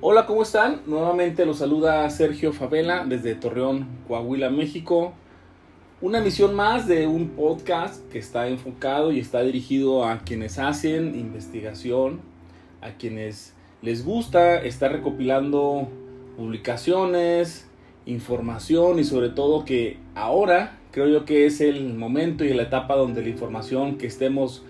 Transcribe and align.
Hola, 0.00 0.26
¿cómo 0.26 0.42
están? 0.42 0.82
Nuevamente 0.86 1.44
los 1.44 1.58
saluda 1.58 2.08
Sergio 2.08 2.52
Favela 2.52 3.04
desde 3.04 3.34
Torreón, 3.34 3.88
Coahuila, 4.06 4.48
México. 4.48 5.12
Una 6.00 6.18
emisión 6.18 6.54
más 6.54 6.86
de 6.86 7.08
un 7.08 7.30
podcast 7.30 8.08
que 8.08 8.20
está 8.20 8.46
enfocado 8.46 9.10
y 9.10 9.18
está 9.18 9.42
dirigido 9.42 10.04
a 10.04 10.20
quienes 10.20 10.60
hacen 10.60 11.18
investigación, 11.18 12.20
a 12.80 12.92
quienes 12.92 13.54
les 13.82 14.04
gusta 14.04 14.62
estar 14.62 14.92
recopilando 14.92 15.88
publicaciones, 16.36 17.66
información 18.06 19.00
y 19.00 19.04
sobre 19.04 19.30
todo 19.30 19.64
que 19.64 19.96
ahora 20.14 20.78
creo 20.92 21.08
yo 21.08 21.24
que 21.24 21.44
es 21.44 21.60
el 21.60 21.94
momento 21.94 22.44
y 22.44 22.54
la 22.54 22.62
etapa 22.62 22.94
donde 22.94 23.22
la 23.22 23.30
información 23.30 23.98
que 23.98 24.06
estemos 24.06 24.62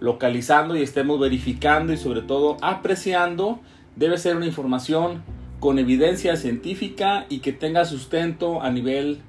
localizando 0.00 0.76
y 0.76 0.82
estemos 0.82 1.18
verificando 1.18 1.94
y 1.94 1.96
sobre 1.96 2.20
todo 2.20 2.58
apreciando 2.60 3.60
debe 3.96 4.18
ser 4.18 4.36
una 4.36 4.46
información 4.46 5.22
con 5.60 5.78
evidencia 5.78 6.36
científica 6.36 7.26
y 7.28 7.38
que 7.38 7.52
tenga 7.52 7.84
sustento 7.84 8.62
a 8.62 8.70
nivel 8.70 9.20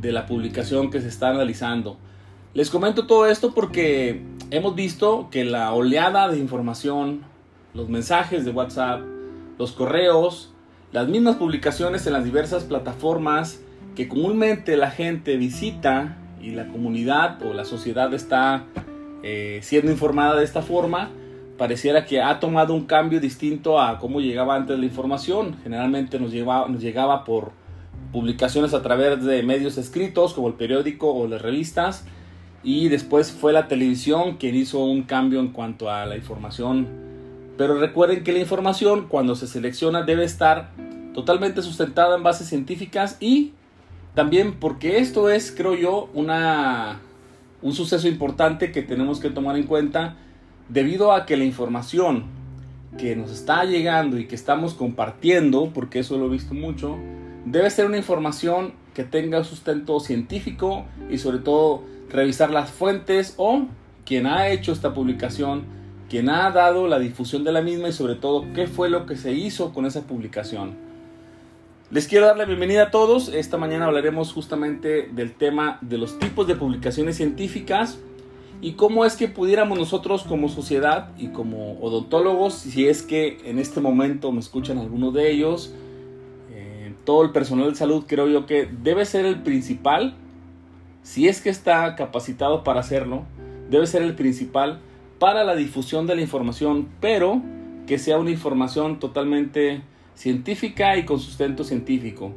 de 0.00 0.12
la 0.12 0.26
publicación 0.26 0.90
que 0.90 1.00
se 1.00 1.08
está 1.08 1.30
analizando. 1.30 1.96
Les 2.52 2.70
comento 2.70 3.06
todo 3.06 3.26
esto 3.26 3.54
porque 3.54 4.22
hemos 4.50 4.74
visto 4.74 5.28
que 5.30 5.44
la 5.44 5.72
oleada 5.72 6.28
de 6.28 6.38
información, 6.38 7.22
los 7.74 7.88
mensajes 7.88 8.44
de 8.44 8.50
WhatsApp, 8.50 9.02
los 9.58 9.72
correos, 9.72 10.52
las 10.92 11.08
mismas 11.08 11.36
publicaciones 11.36 12.06
en 12.06 12.12
las 12.12 12.24
diversas 12.24 12.64
plataformas 12.64 13.60
que 13.96 14.08
comúnmente 14.08 14.76
la 14.76 14.90
gente 14.90 15.36
visita 15.36 16.16
y 16.40 16.50
la 16.50 16.68
comunidad 16.68 17.42
o 17.42 17.52
la 17.52 17.64
sociedad 17.64 18.12
está 18.14 18.64
eh, 19.22 19.60
siendo 19.62 19.90
informada 19.90 20.36
de 20.36 20.44
esta 20.44 20.62
forma, 20.62 21.10
pareciera 21.56 22.04
que 22.04 22.20
ha 22.20 22.40
tomado 22.40 22.74
un 22.74 22.84
cambio 22.84 23.20
distinto 23.20 23.80
a 23.80 23.98
cómo 23.98 24.20
llegaba 24.20 24.56
antes 24.56 24.78
la 24.78 24.84
información. 24.84 25.56
Generalmente 25.62 26.18
nos, 26.18 26.32
nos 26.32 26.80
llegaba 26.80 27.24
por 27.24 27.52
publicaciones 28.12 28.74
a 28.74 28.82
través 28.82 29.24
de 29.24 29.42
medios 29.42 29.78
escritos 29.78 30.34
como 30.34 30.48
el 30.48 30.54
periódico 30.54 31.12
o 31.12 31.26
las 31.26 31.42
revistas 31.42 32.06
y 32.62 32.88
después 32.88 33.32
fue 33.32 33.52
la 33.52 33.68
televisión 33.68 34.36
quien 34.36 34.54
hizo 34.54 34.84
un 34.84 35.02
cambio 35.02 35.40
en 35.40 35.48
cuanto 35.48 35.90
a 35.90 36.06
la 36.06 36.16
información. 36.16 36.86
Pero 37.58 37.78
recuerden 37.78 38.24
que 38.24 38.32
la 38.32 38.38
información 38.40 39.06
cuando 39.08 39.36
se 39.36 39.46
selecciona 39.46 40.02
debe 40.02 40.24
estar 40.24 40.70
totalmente 41.12 41.62
sustentada 41.62 42.16
en 42.16 42.22
bases 42.22 42.48
científicas 42.48 43.16
y 43.20 43.52
también 44.14 44.54
porque 44.54 44.98
esto 44.98 45.28
es, 45.28 45.52
creo 45.52 45.74
yo, 45.74 46.08
una, 46.14 47.00
un 47.62 47.72
suceso 47.72 48.08
importante 48.08 48.72
que 48.72 48.82
tenemos 48.82 49.20
que 49.20 49.30
tomar 49.30 49.56
en 49.56 49.64
cuenta 49.64 50.16
debido 50.68 51.12
a 51.12 51.26
que 51.26 51.36
la 51.36 51.44
información 51.44 52.24
que 52.98 53.16
nos 53.16 53.30
está 53.30 53.64
llegando 53.64 54.18
y 54.18 54.26
que 54.26 54.34
estamos 54.34 54.74
compartiendo, 54.74 55.70
porque 55.74 55.98
eso 55.98 56.16
lo 56.16 56.26
he 56.26 56.30
visto 56.30 56.54
mucho, 56.54 56.96
debe 57.44 57.70
ser 57.70 57.86
una 57.86 57.98
información 57.98 58.72
que 58.94 59.04
tenga 59.04 59.42
sustento 59.44 59.98
científico 60.00 60.84
y 61.10 61.18
sobre 61.18 61.38
todo 61.38 61.82
revisar 62.08 62.50
las 62.50 62.70
fuentes 62.70 63.34
o 63.36 63.66
quien 64.04 64.26
ha 64.26 64.48
hecho 64.48 64.72
esta 64.72 64.94
publicación, 64.94 65.64
quien 66.08 66.28
ha 66.28 66.50
dado 66.50 66.86
la 66.86 66.98
difusión 66.98 67.42
de 67.42 67.52
la 67.52 67.62
misma 67.62 67.88
y 67.88 67.92
sobre 67.92 68.14
todo 68.14 68.44
qué 68.54 68.66
fue 68.66 68.88
lo 68.88 69.06
que 69.06 69.16
se 69.16 69.32
hizo 69.32 69.72
con 69.72 69.86
esa 69.86 70.02
publicación. 70.02 70.74
Les 71.90 72.08
quiero 72.08 72.26
dar 72.26 72.36
la 72.36 72.44
bienvenida 72.44 72.84
a 72.84 72.90
todos. 72.90 73.28
Esta 73.28 73.56
mañana 73.56 73.86
hablaremos 73.86 74.32
justamente 74.32 75.08
del 75.12 75.32
tema 75.32 75.78
de 75.80 75.98
los 75.98 76.18
tipos 76.18 76.46
de 76.46 76.54
publicaciones 76.54 77.16
científicas 77.16 77.98
y 78.64 78.72
cómo 78.72 79.04
es 79.04 79.16
que 79.16 79.28
pudiéramos 79.28 79.78
nosotros 79.78 80.22
como 80.22 80.48
sociedad 80.48 81.10
y 81.18 81.26
como 81.26 81.78
odontólogos, 81.82 82.54
si 82.54 82.88
es 82.88 83.02
que 83.02 83.36
en 83.44 83.58
este 83.58 83.82
momento 83.82 84.32
me 84.32 84.40
escuchan 84.40 84.78
algunos 84.78 85.12
de 85.12 85.30
ellos, 85.30 85.74
eh, 86.50 86.94
todo 87.04 87.24
el 87.24 87.30
personal 87.32 87.68
de 87.68 87.76
salud 87.76 88.04
creo 88.08 88.26
yo 88.26 88.46
que 88.46 88.66
debe 88.82 89.04
ser 89.04 89.26
el 89.26 89.42
principal, 89.42 90.14
si 91.02 91.28
es 91.28 91.42
que 91.42 91.50
está 91.50 91.94
capacitado 91.94 92.64
para 92.64 92.80
hacerlo, 92.80 93.24
debe 93.68 93.86
ser 93.86 94.00
el 94.00 94.14
principal 94.14 94.80
para 95.18 95.44
la 95.44 95.54
difusión 95.56 96.06
de 96.06 96.14
la 96.16 96.22
información, 96.22 96.88
pero 97.02 97.42
que 97.86 97.98
sea 97.98 98.16
una 98.16 98.30
información 98.30 98.98
totalmente 98.98 99.82
científica 100.14 100.96
y 100.96 101.04
con 101.04 101.20
sustento 101.20 101.64
científico. 101.64 102.32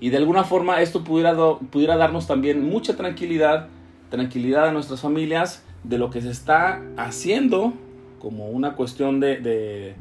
Y 0.00 0.08
de 0.08 0.16
alguna 0.16 0.42
forma 0.42 0.82
esto 0.82 1.04
pudiera, 1.04 1.36
pudiera 1.70 1.96
darnos 1.96 2.26
también 2.26 2.68
mucha 2.68 2.96
tranquilidad 2.96 3.68
tranquilidad 4.10 4.68
a 4.68 4.72
nuestras 4.72 5.00
familias 5.00 5.64
de 5.84 5.98
lo 5.98 6.10
que 6.10 6.20
se 6.20 6.30
está 6.30 6.82
haciendo 6.96 7.72
como 8.18 8.50
una 8.50 8.74
cuestión 8.74 9.18
de, 9.20 9.94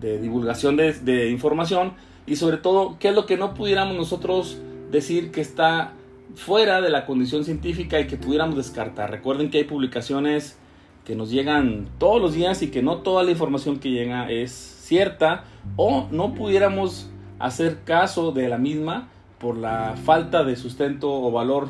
divulgación 0.00 0.76
de, 0.76 1.30
información 1.30 1.92
y 2.26 2.36
sobre 2.36 2.56
todo 2.56 2.96
qué 2.98 3.08
es 3.08 3.14
lo 3.14 3.26
que 3.26 3.36
no 3.36 3.54
pudiéramos 3.54 3.96
nosotros 3.96 4.60
decir 4.90 5.30
que 5.30 5.40
está 5.40 5.92
fuera 6.34 6.80
de 6.80 6.90
la 6.90 7.06
condición 7.06 7.44
científica 7.44 8.00
y 8.00 8.06
que 8.06 8.16
pudiéramos 8.16 8.56
descartar. 8.56 9.10
Recuerden 9.10 9.50
que 9.50 9.58
hay 9.58 9.64
publicaciones 9.64 10.58
que 11.04 11.14
nos 11.14 11.30
llegan 11.30 11.88
todos 11.98 12.20
los 12.20 12.34
días 12.34 12.62
y 12.62 12.70
que 12.70 12.82
no 12.82 12.98
toda 12.98 13.22
la 13.22 13.30
información 13.30 13.78
que 13.78 13.90
llega 13.90 14.30
es 14.30 14.52
cierta 14.52 15.44
o 15.76 16.08
no 16.10 16.34
pudiéramos 16.34 17.10
hacer 17.38 17.84
caso 17.84 18.32
de 18.32 18.48
la 18.48 18.58
misma 18.58 19.08
por 19.38 19.56
la 19.56 19.96
falta 20.04 20.44
de 20.44 20.56
sustento 20.56 21.10
o 21.10 21.32
valor 21.32 21.68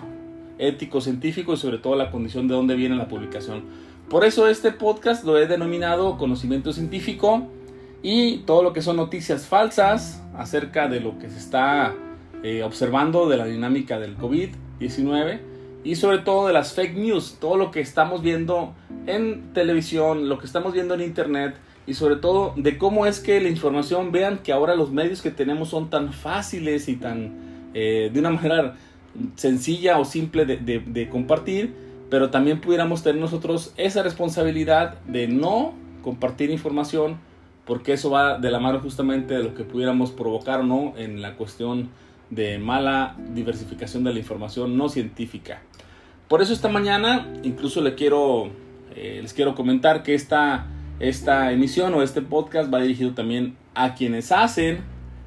ético, 0.61 1.01
científico 1.01 1.55
y 1.55 1.57
sobre 1.57 1.79
todo 1.79 1.97
la 1.97 2.11
condición 2.11 2.47
de 2.47 2.55
dónde 2.55 2.77
viene 2.77 2.97
la 2.97 3.09
publicación. 3.09 3.65
Por 4.09 4.25
eso 4.25 4.49
este 4.49 4.73
podcast 4.73 5.25
lo 5.25 5.39
he 5.39 5.47
denominado 5.47 6.19
conocimiento 6.19 6.73
científico 6.73 7.49
y 8.03 8.39
todo 8.39 8.63
lo 8.63 8.73
que 8.73 8.83
son 8.83 8.97
noticias 8.97 9.47
falsas 9.47 10.23
acerca 10.37 10.89
de 10.89 11.01
lo 11.01 11.19
que 11.19 11.29
se 11.31 11.39
está 11.39 11.95
eh, 12.43 12.63
observando 12.63 13.29
de 13.29 13.37
la 13.37 13.47
dinámica 13.47 13.99
del 13.99 14.17
COVID-19 14.17 15.41
y 15.85 15.97
sobre 15.97 16.19
todo 16.19 16.47
de 16.47 16.53
las 16.53 16.75
fake 16.75 16.97
news, 16.97 17.39
todo 17.41 17.57
lo 17.57 17.71
que 17.71 17.81
estamos 17.81 18.23
viendo 18.23 18.75
en 19.07 19.53
televisión, 19.55 20.29
lo 20.29 20.39
que 20.39 20.47
estamos 20.47 20.75
viendo 20.75 20.95
en 20.95 21.01
internet 21.01 21.57
y 21.87 21.95
sobre 21.95 22.17
todo 22.17 22.55
de 22.57 22.79
cómo 22.79 23.07
es 23.07 23.21
que 23.21 23.41
la 23.41 23.49
información, 23.49 24.13
vean 24.13 24.39
que 24.39 24.53
ahora 24.53 24.75
los 24.75 24.93
medios 24.93 25.23
que 25.23 25.31
tenemos 25.31 25.71
son 25.71 25.89
tan 25.89 26.13
fáciles 26.13 26.89
y 26.89 26.97
tan 26.97 27.33
eh, 27.75 28.11
de 28.13 28.21
una 28.21 28.31
manera 28.31 28.77
sencilla 29.37 29.99
o 29.99 30.05
simple 30.05 30.45
de, 30.45 31.09
compartir, 31.11 31.75
pero 32.11 32.31
también 32.31 32.61
pudiéramos 32.61 33.03
tener 33.03 33.21
nosotros 33.21 33.73
esa 33.77 34.03
responsabilidad 34.03 35.01
de 35.03 35.29
no 35.29 35.75
compartir 36.03 36.51
información, 36.51 37.19
porque 37.65 37.93
eso 37.93 38.11
va 38.11 38.39
de 38.39 38.51
la 38.51 38.59
mano 38.59 38.81
justamente 38.81 39.35
de 39.35 39.45
lo 39.45 39.55
que 39.55 39.65
pudiéramos 39.65 40.11
provocar 40.11 40.61
o 40.61 40.63
no 40.65 40.95
en 40.97 41.23
la 41.23 41.37
cuestión 41.37 41.91
de 42.31 42.59
mala 42.59 43.17
diversificación 43.35 44.05
de 44.05 44.13
la 44.13 44.19
información 44.19 44.77
no 44.77 44.89
científica. 44.89 45.63
Por 46.29 46.43
eso 46.43 46.53
esta 46.53 46.69
mañana 46.69 47.29
incluso 47.43 47.81
le 47.81 47.97
quiero, 47.97 48.51
eh, 48.95 49.19
les 49.21 49.35
quiero 49.35 49.55
comentar 49.55 50.03
que 50.03 50.15
esta, 50.15 50.67
esta 51.01 51.53
emisión 51.53 51.93
o 51.95 52.03
este 52.03 52.23
podcast 52.23 52.73
va 52.73 52.81
dirigido 52.81 53.15
también 53.15 53.57
a 53.75 53.95
quienes 53.95 54.31
hacen 54.31 54.79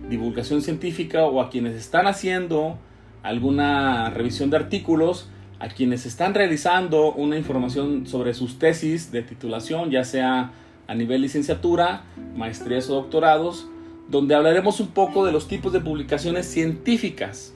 divulgación 0.09 0.61
científica 0.61 1.25
o 1.25 1.41
a 1.41 1.49
quienes 1.49 1.75
están 1.75 2.07
haciendo 2.07 2.77
alguna 3.23 4.09
revisión 4.09 4.49
de 4.49 4.57
artículos 4.57 5.29
a 5.59 5.69
quienes 5.69 6.05
están 6.05 6.33
realizando 6.33 7.13
una 7.13 7.37
información 7.37 8.05
sobre 8.05 8.33
sus 8.33 8.59
tesis 8.59 9.11
de 9.11 9.21
titulación, 9.21 9.89
ya 9.89 10.03
sea 10.03 10.51
a 10.87 10.93
nivel 10.93 11.21
licenciatura, 11.21 12.03
maestrías 12.35 12.89
o 12.89 12.95
doctorados, 12.95 13.67
donde 14.09 14.35
hablaremos 14.35 14.81
un 14.81 14.87
poco 14.87 15.25
de 15.25 15.31
los 15.31 15.47
tipos 15.47 15.71
de 15.71 15.79
publicaciones 15.79 16.45
científicas. 16.45 17.53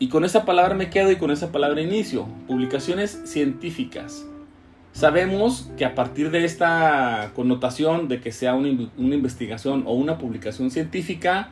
Y 0.00 0.08
con 0.08 0.24
esa 0.24 0.44
palabra 0.44 0.74
me 0.74 0.90
quedo 0.90 1.12
y 1.12 1.16
con 1.16 1.30
esa 1.30 1.52
palabra 1.52 1.80
inicio, 1.80 2.26
publicaciones 2.48 3.22
científicas. 3.24 4.26
Sabemos 4.92 5.70
que 5.76 5.84
a 5.84 5.94
partir 5.94 6.32
de 6.32 6.44
esta 6.44 7.30
connotación 7.36 8.08
de 8.08 8.20
que 8.20 8.32
sea 8.32 8.54
una, 8.54 8.90
una 8.96 9.14
investigación 9.14 9.84
o 9.86 9.92
una 9.92 10.18
publicación 10.18 10.72
científica, 10.72 11.50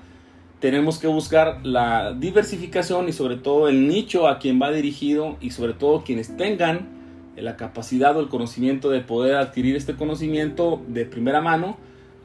tenemos 0.66 0.98
que 0.98 1.06
buscar 1.06 1.60
la 1.64 2.12
diversificación 2.12 3.08
y 3.08 3.12
sobre 3.12 3.36
todo 3.36 3.68
el 3.68 3.86
nicho 3.86 4.26
a 4.26 4.40
quien 4.40 4.60
va 4.60 4.72
dirigido 4.72 5.36
y 5.40 5.52
sobre 5.52 5.74
todo 5.74 6.02
quienes 6.02 6.36
tengan 6.36 6.88
la 7.36 7.56
capacidad 7.56 8.16
o 8.16 8.20
el 8.20 8.26
conocimiento 8.26 8.90
de 8.90 9.00
poder 9.00 9.36
adquirir 9.36 9.76
este 9.76 9.94
conocimiento 9.94 10.82
de 10.88 11.04
primera 11.04 11.40
mano, 11.40 11.76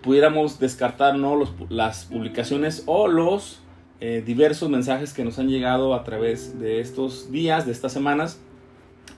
pudiéramos 0.02 0.60
descartar 0.60 1.20
¿no? 1.20 1.38
las 1.70 2.06
publicaciones 2.06 2.82
o 2.88 3.08
los 3.08 3.60
eh, 4.00 4.24
diversos 4.26 4.72
mensajes 4.72 5.14
que 5.14 5.24
nos 5.24 5.38
han 5.38 5.48
llegado 5.48 5.94
a 5.94 6.04
través 6.04 6.60
de 6.60 6.80
estos 6.80 7.32
días, 7.32 7.68
de 7.68 7.74
estas 7.74 7.94
semanas, 7.94 8.40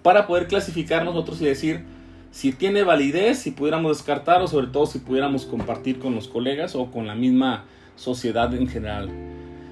para 0.01 0.27
poder 0.27 0.47
clasificar 0.47 1.05
nosotros 1.05 1.41
y 1.41 1.45
decir 1.45 1.85
si 2.31 2.51
tiene 2.51 2.83
validez, 2.83 3.39
si 3.39 3.51
pudiéramos 3.51 3.99
descartar 3.99 4.41
o 4.41 4.47
sobre 4.49 4.67
todo 4.67 4.85
si 4.85 4.99
pudiéramos 4.99 5.45
compartir 5.45 5.99
con 5.99 6.13
los 6.13 6.27
colegas 6.27 6.75
o 6.75 6.91
con 6.91 7.07
la 7.07 7.15
misma 7.15 7.63
sociedad 7.95 8.53
en 8.53 8.67
general. 8.67 9.09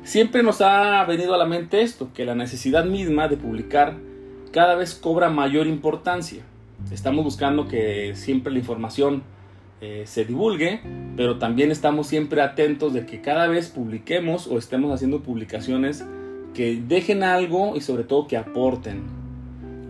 Siempre 0.04 0.42
nos 0.42 0.62
ha 0.62 1.04
venido 1.06 1.34
a 1.34 1.38
la 1.38 1.46
mente 1.46 1.82
esto, 1.82 2.10
que 2.14 2.26
la 2.26 2.36
necesidad 2.36 2.86
misma 2.86 3.28
de 3.28 3.38
publicar 3.38 3.98
cada 4.52 4.76
vez 4.76 4.96
cobra 4.96 5.30
mayor 5.30 5.68
importancia. 5.68 6.44
Estamos 6.92 7.24
buscando 7.24 7.68
que 7.68 8.16
siempre 8.16 8.52
la 8.52 8.60
información 8.60 9.24
eh, 9.80 10.04
se 10.06 10.26
divulgue, 10.26 10.82
pero 11.16 11.38
también 11.38 11.72
estamos 11.72 12.08
siempre 12.08 12.42
atentos 12.42 12.94
de 12.94 13.06
que 13.06 13.22
cada 13.22 13.48
vez 13.48 13.70
publiquemos 13.70 14.48
o 14.48 14.58
estemos 14.58 14.92
haciendo 14.92 15.22
publicaciones 15.22 16.04
que 16.54 16.82
dejen 16.88 17.24
algo 17.24 17.76
y 17.76 17.82
sobre 17.82 18.04
todo 18.04 18.28
que 18.28 18.38
aporten, 18.38 19.04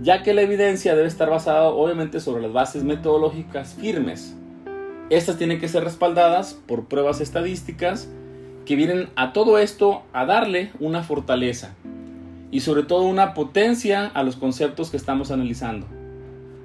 ya 0.01 0.23
que 0.23 0.33
la 0.33 0.41
evidencia 0.41 0.95
debe 0.95 1.07
estar 1.07 1.29
basada 1.29 1.63
obviamente 1.63 2.19
sobre 2.19 2.41
las 2.41 2.53
bases 2.53 2.83
metodológicas 2.83 3.73
firmes. 3.73 4.35
Estas 5.09 5.37
tienen 5.37 5.59
que 5.59 5.67
ser 5.67 5.83
respaldadas 5.83 6.53
por 6.53 6.85
pruebas 6.85 7.19
estadísticas 7.19 8.09
que 8.65 8.75
vienen 8.75 9.09
a 9.15 9.33
todo 9.33 9.57
esto 9.57 10.03
a 10.13 10.25
darle 10.25 10.71
una 10.79 11.03
fortaleza 11.03 11.75
y 12.51 12.59
sobre 12.59 12.83
todo 12.83 13.03
una 13.03 13.33
potencia 13.33 14.07
a 14.07 14.23
los 14.23 14.35
conceptos 14.35 14.89
que 14.89 14.97
estamos 14.97 15.31
analizando, 15.31 15.87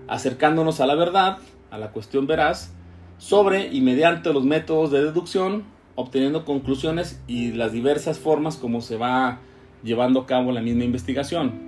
acercándonos 0.08 0.80
a 0.80 0.86
la 0.86 0.94
verdad, 0.94 1.38
a 1.70 1.78
la 1.78 1.92
cuestión 1.92 2.26
veraz, 2.26 2.72
sobre 3.18 3.72
y 3.72 3.80
mediante 3.80 4.32
los 4.32 4.44
métodos 4.44 4.90
de 4.90 5.04
deducción, 5.04 5.64
obteniendo 5.94 6.44
conclusiones 6.44 7.22
y 7.26 7.52
las 7.52 7.72
diversas 7.72 8.18
formas 8.18 8.56
como 8.56 8.80
se 8.80 8.96
va 8.96 9.38
llevando 9.82 10.20
a 10.20 10.26
cabo 10.26 10.52
la 10.52 10.60
misma 10.60 10.84
investigación. 10.84 11.66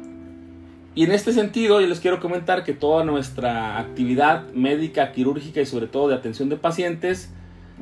Y 0.94 1.04
en 1.04 1.12
este 1.12 1.32
sentido, 1.32 1.80
yo 1.80 1.86
les 1.86 2.00
quiero 2.00 2.18
comentar 2.18 2.64
que 2.64 2.72
toda 2.72 3.04
nuestra 3.04 3.78
actividad 3.78 4.50
médica, 4.52 5.12
quirúrgica 5.12 5.60
y 5.60 5.66
sobre 5.66 5.86
todo 5.86 6.08
de 6.08 6.16
atención 6.16 6.48
de 6.48 6.56
pacientes, 6.56 7.32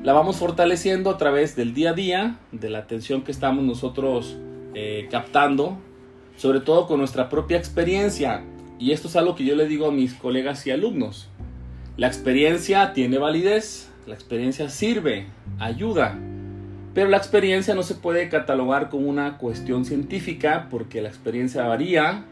la 0.03 0.13
vamos 0.13 0.37
fortaleciendo 0.37 1.11
a 1.11 1.19
través 1.19 1.57
del 1.57 1.75
día 1.75 1.91
a 1.91 1.95
día, 1.95 2.39
de 2.53 2.71
la 2.71 2.79
atención 2.79 3.23
que 3.23 3.33
estamos 3.33 3.65
nosotros 3.65 4.37
eh, 4.75 5.09
captando, 5.11 5.79
sobre 6.37 6.61
todo 6.61 6.87
con 6.87 6.99
nuestra 6.99 7.29
propia 7.29 7.57
experiencia. 7.57 8.45
Y 8.79 8.93
esto 8.93 9.09
es 9.09 9.17
algo 9.17 9.35
que 9.35 9.45
yo 9.45 9.57
le 9.57 9.67
digo 9.67 9.89
a 9.89 9.93
mis 9.93 10.15
colegas 10.15 10.67
y 10.67 10.71
alumnos. 10.71 11.29
La 11.97 12.07
experiencia 12.07 12.93
tiene 12.93 13.19
validez, 13.19 13.91
la 14.07 14.15
experiencia 14.15 14.69
sirve, 14.69 15.27
ayuda, 15.59 16.19
pero 16.95 17.09
la 17.09 17.17
experiencia 17.17 17.75
no 17.75 17.83
se 17.83 17.95
puede 17.95 18.29
catalogar 18.29 18.91
como 18.91 19.09
una 19.09 19.39
cuestión 19.39 19.85
científica 19.85 20.69
porque 20.71 21.03
la 21.03 21.09
experiencia 21.09 21.67
varía 21.67 22.25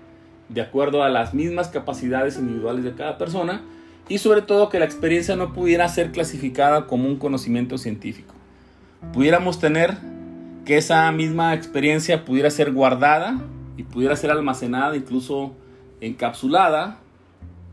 de 0.49 0.61
acuerdo 0.61 1.03
a 1.03 1.09
las 1.09 1.35
mismas 1.35 1.69
capacidades 1.69 2.39
individuales 2.39 2.85
de 2.85 2.95
cada 2.95 3.19
persona 3.19 3.63
y 4.09 4.19
sobre 4.19 4.43
todo 4.43 4.69
que 4.69 4.79
la 4.79 4.85
experiencia 4.85 5.37
no 5.37 5.53
pudiera 5.53 5.89
ser 5.89 6.12
clasificada 6.12 6.87
como 6.87 7.09
un 7.09 7.17
conocimiento 7.17 7.79
científico. 7.79 8.35
Pudiéramos 9.12 9.59
tener 9.59 9.97
que 10.65 10.77
esa 10.77 11.11
misma 11.12 11.55
experiencia 11.55 12.25
pudiera 12.25 12.51
ser 12.51 12.73
guardada 12.73 13.41
y 13.77 13.83
pudiera 13.83 14.17
ser 14.17 14.31
almacenada, 14.31 14.97
incluso 14.97 15.55
encapsulada, 16.01 16.99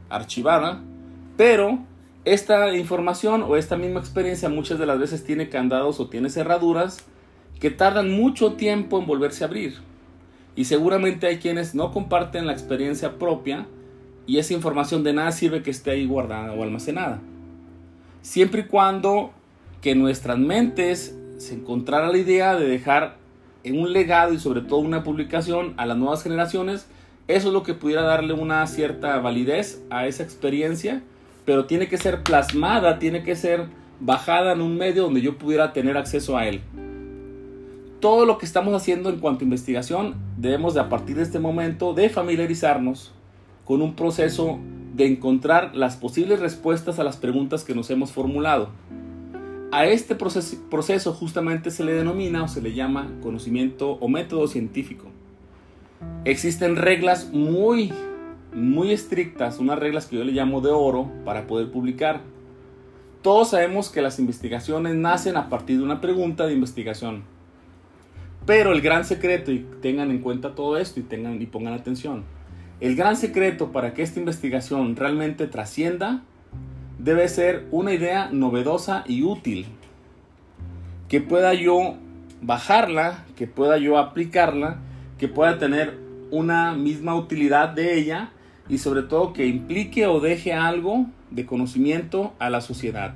archivada, 0.09 0.81
pero 1.37 1.79
esta 2.25 2.75
información 2.75 3.43
o 3.43 3.55
esta 3.55 3.77
misma 3.77 3.99
experiencia 3.99 4.49
muchas 4.49 4.77
de 4.77 4.85
las 4.85 4.99
veces 4.99 5.23
tiene 5.23 5.49
candados 5.49 5.99
o 5.99 6.07
tiene 6.07 6.29
cerraduras 6.29 7.03
que 7.59 7.71
tardan 7.71 8.11
mucho 8.11 8.53
tiempo 8.53 8.99
en 8.99 9.05
volverse 9.05 9.43
a 9.43 9.47
abrir. 9.47 9.77
Y 10.55 10.65
seguramente 10.65 11.27
hay 11.27 11.37
quienes 11.37 11.73
no 11.75 11.91
comparten 11.91 12.45
la 12.45 12.53
experiencia 12.53 13.17
propia 13.17 13.65
y 14.27 14.37
esa 14.37 14.53
información 14.53 15.03
de 15.03 15.13
nada 15.13 15.31
sirve 15.31 15.63
que 15.63 15.71
esté 15.71 15.91
ahí 15.91 16.05
guardada 16.05 16.53
o 16.53 16.63
almacenada. 16.63 17.19
Siempre 18.21 18.61
y 18.61 18.65
cuando 18.65 19.31
que 19.81 19.95
nuestras 19.95 20.37
mentes 20.37 21.17
se 21.37 21.55
encontrara 21.55 22.09
la 22.09 22.17
idea 22.17 22.55
de 22.55 22.67
dejar 22.67 23.17
en 23.63 23.79
un 23.79 23.93
legado 23.93 24.33
y 24.33 24.39
sobre 24.39 24.61
todo 24.61 24.79
una 24.79 25.03
publicación 25.03 25.73
a 25.77 25.85
las 25.85 25.97
nuevas 25.97 26.23
generaciones, 26.23 26.87
eso 27.27 27.47
es 27.47 27.53
lo 27.53 27.63
que 27.63 27.73
pudiera 27.73 28.03
darle 28.03 28.33
una 28.33 28.65
cierta 28.67 29.17
validez 29.19 29.83
a 29.89 30.05
esa 30.07 30.23
experiencia 30.23 31.01
pero 31.45 31.65
tiene 31.65 31.87
que 31.87 31.97
ser 31.97 32.23
plasmada, 32.23 32.99
tiene 32.99 33.23
que 33.23 33.35
ser 33.35 33.65
bajada 33.99 34.53
en 34.53 34.61
un 34.61 34.77
medio 34.77 35.03
donde 35.03 35.21
yo 35.21 35.37
pudiera 35.37 35.73
tener 35.73 35.97
acceso 35.97 36.37
a 36.37 36.47
él. 36.47 36.61
Todo 37.99 38.25
lo 38.25 38.37
que 38.37 38.45
estamos 38.45 38.73
haciendo 38.73 39.09
en 39.09 39.19
cuanto 39.19 39.43
a 39.43 39.45
investigación 39.45 40.15
debemos 40.37 40.73
de 40.73 40.81
a 40.81 40.89
partir 40.89 41.17
de 41.17 41.23
este 41.23 41.39
momento 41.39 41.93
de 41.93 42.09
familiarizarnos 42.09 43.11
con 43.71 43.81
un 43.81 43.95
proceso 43.95 44.59
de 44.95 45.05
encontrar 45.05 45.77
las 45.77 45.95
posibles 45.95 46.41
respuestas 46.41 46.99
a 46.99 47.05
las 47.05 47.15
preguntas 47.15 47.63
que 47.63 47.73
nos 47.73 47.89
hemos 47.89 48.11
formulado. 48.11 48.67
A 49.71 49.85
este 49.85 50.13
proceso, 50.13 51.13
justamente 51.13 51.71
se 51.71 51.85
le 51.85 51.93
denomina 51.93 52.43
o 52.43 52.49
se 52.49 52.61
le 52.61 52.73
llama 52.73 53.09
conocimiento 53.23 53.91
o 53.91 54.09
método 54.09 54.49
científico. 54.49 55.05
Existen 56.25 56.75
reglas 56.75 57.29
muy 57.31 57.93
muy 58.53 58.91
estrictas, 58.91 59.59
unas 59.59 59.79
reglas 59.79 60.05
que 60.05 60.17
yo 60.17 60.25
le 60.25 60.33
llamo 60.33 60.59
de 60.59 60.71
oro 60.71 61.09
para 61.23 61.47
poder 61.47 61.71
publicar. 61.71 62.19
Todos 63.21 63.51
sabemos 63.51 63.87
que 63.87 64.01
las 64.01 64.19
investigaciones 64.19 64.95
nacen 64.95 65.37
a 65.37 65.47
partir 65.47 65.77
de 65.77 65.85
una 65.85 66.01
pregunta 66.01 66.45
de 66.45 66.55
investigación. 66.55 67.23
Pero 68.45 68.73
el 68.73 68.81
gran 68.81 69.05
secreto, 69.05 69.49
y 69.49 69.65
tengan 69.81 70.11
en 70.11 70.19
cuenta 70.19 70.55
todo 70.55 70.75
esto 70.75 70.99
y, 70.99 71.03
tengan, 71.03 71.41
y 71.41 71.45
pongan 71.45 71.71
atención, 71.71 72.25
el 72.81 72.95
gran 72.95 73.15
secreto 73.15 73.71
para 73.71 73.93
que 73.93 74.01
esta 74.01 74.19
investigación 74.19 74.95
realmente 74.95 75.47
trascienda 75.47 76.21
debe 76.97 77.27
ser 77.29 77.67
una 77.71 77.93
idea 77.93 78.29
novedosa 78.31 79.03
y 79.07 79.23
útil. 79.23 79.67
Que 81.07 81.21
pueda 81.21 81.53
yo 81.53 81.95
bajarla, 82.41 83.23
que 83.35 83.47
pueda 83.47 83.77
yo 83.77 83.97
aplicarla, 83.97 84.79
que 85.19 85.27
pueda 85.27 85.59
tener 85.59 85.99
una 86.31 86.73
misma 86.73 87.15
utilidad 87.15 87.69
de 87.69 87.99
ella 87.99 88.31
y 88.67 88.79
sobre 88.79 89.03
todo 89.03 89.33
que 89.33 89.45
implique 89.45 90.07
o 90.07 90.19
deje 90.19 90.53
algo 90.53 91.05
de 91.29 91.45
conocimiento 91.45 92.33
a 92.39 92.49
la 92.49 92.61
sociedad. 92.61 93.13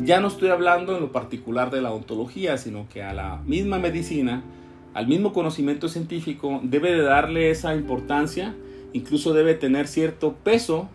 Ya 0.00 0.20
no 0.20 0.28
estoy 0.28 0.50
hablando 0.50 0.94
en 0.94 1.00
lo 1.00 1.12
particular 1.12 1.70
de 1.70 1.80
la 1.80 1.92
ontología, 1.92 2.58
sino 2.58 2.86
que 2.88 3.02
a 3.02 3.14
la 3.14 3.40
misma 3.46 3.78
medicina, 3.78 4.42
al 4.92 5.06
mismo 5.06 5.32
conocimiento 5.32 5.88
científico, 5.88 6.60
debe 6.62 6.92
de 6.92 7.02
darle 7.02 7.50
esa 7.50 7.74
importancia, 7.74 8.54
incluso 8.96 9.34
debe 9.34 9.54
tener 9.54 9.88
cierto 9.88 10.32
peso, 10.42 10.88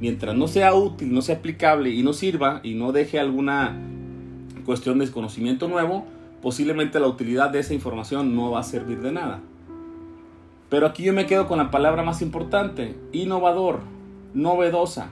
mientras 0.00 0.36
no 0.36 0.48
sea 0.48 0.74
útil, 0.74 1.14
no 1.14 1.22
sea 1.22 1.36
aplicable 1.36 1.88
y 1.90 2.02
no 2.02 2.12
sirva 2.12 2.60
y 2.62 2.74
no 2.74 2.92
deje 2.92 3.18
alguna 3.18 3.74
cuestión 4.66 4.98
de 4.98 5.10
conocimiento 5.10 5.66
nuevo, 5.66 6.04
posiblemente 6.42 7.00
la 7.00 7.08
utilidad 7.08 7.48
de 7.50 7.60
esa 7.60 7.72
información 7.72 8.36
no 8.36 8.50
va 8.50 8.60
a 8.60 8.64
servir 8.64 9.00
de 9.00 9.12
nada. 9.12 9.40
Pero 10.68 10.86
aquí 10.86 11.04
yo 11.04 11.14
me 11.14 11.26
quedo 11.26 11.48
con 11.48 11.56
la 11.56 11.70
palabra 11.70 12.02
más 12.02 12.20
importante, 12.20 12.94
innovador, 13.12 13.80
novedosa. 14.34 15.08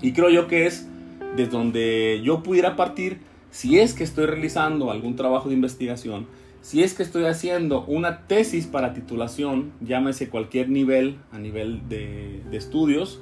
Y 0.00 0.12
creo 0.12 0.30
yo 0.30 0.48
que 0.48 0.66
es 0.66 0.88
de 1.36 1.46
donde 1.46 2.22
yo 2.24 2.42
pudiera 2.42 2.76
partir 2.76 3.18
si 3.50 3.78
es 3.78 3.92
que 3.92 4.04
estoy 4.04 4.24
realizando 4.24 4.90
algún 4.90 5.16
trabajo 5.16 5.48
de 5.48 5.54
investigación, 5.54 6.26
si 6.62 6.82
es 6.82 6.94
que 6.94 7.02
estoy 7.02 7.24
haciendo 7.24 7.84
una 7.86 8.26
tesis 8.26 8.66
para 8.66 8.92
titulación, 8.92 9.72
llámese 9.80 10.28
cualquier 10.28 10.68
nivel 10.68 11.16
a 11.32 11.38
nivel 11.38 11.88
de, 11.88 12.42
de 12.50 12.56
estudios, 12.56 13.20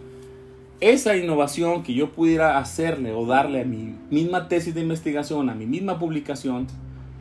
esa 0.80 1.16
innovación 1.16 1.82
que 1.82 1.94
yo 1.94 2.12
pudiera 2.12 2.58
hacerle 2.58 3.12
o 3.12 3.26
darle 3.26 3.62
a 3.62 3.64
mi 3.64 3.94
misma 4.10 4.48
tesis 4.48 4.74
de 4.74 4.80
investigación, 4.80 5.50
a 5.50 5.54
mi 5.54 5.66
misma 5.66 5.98
publicación, 5.98 6.66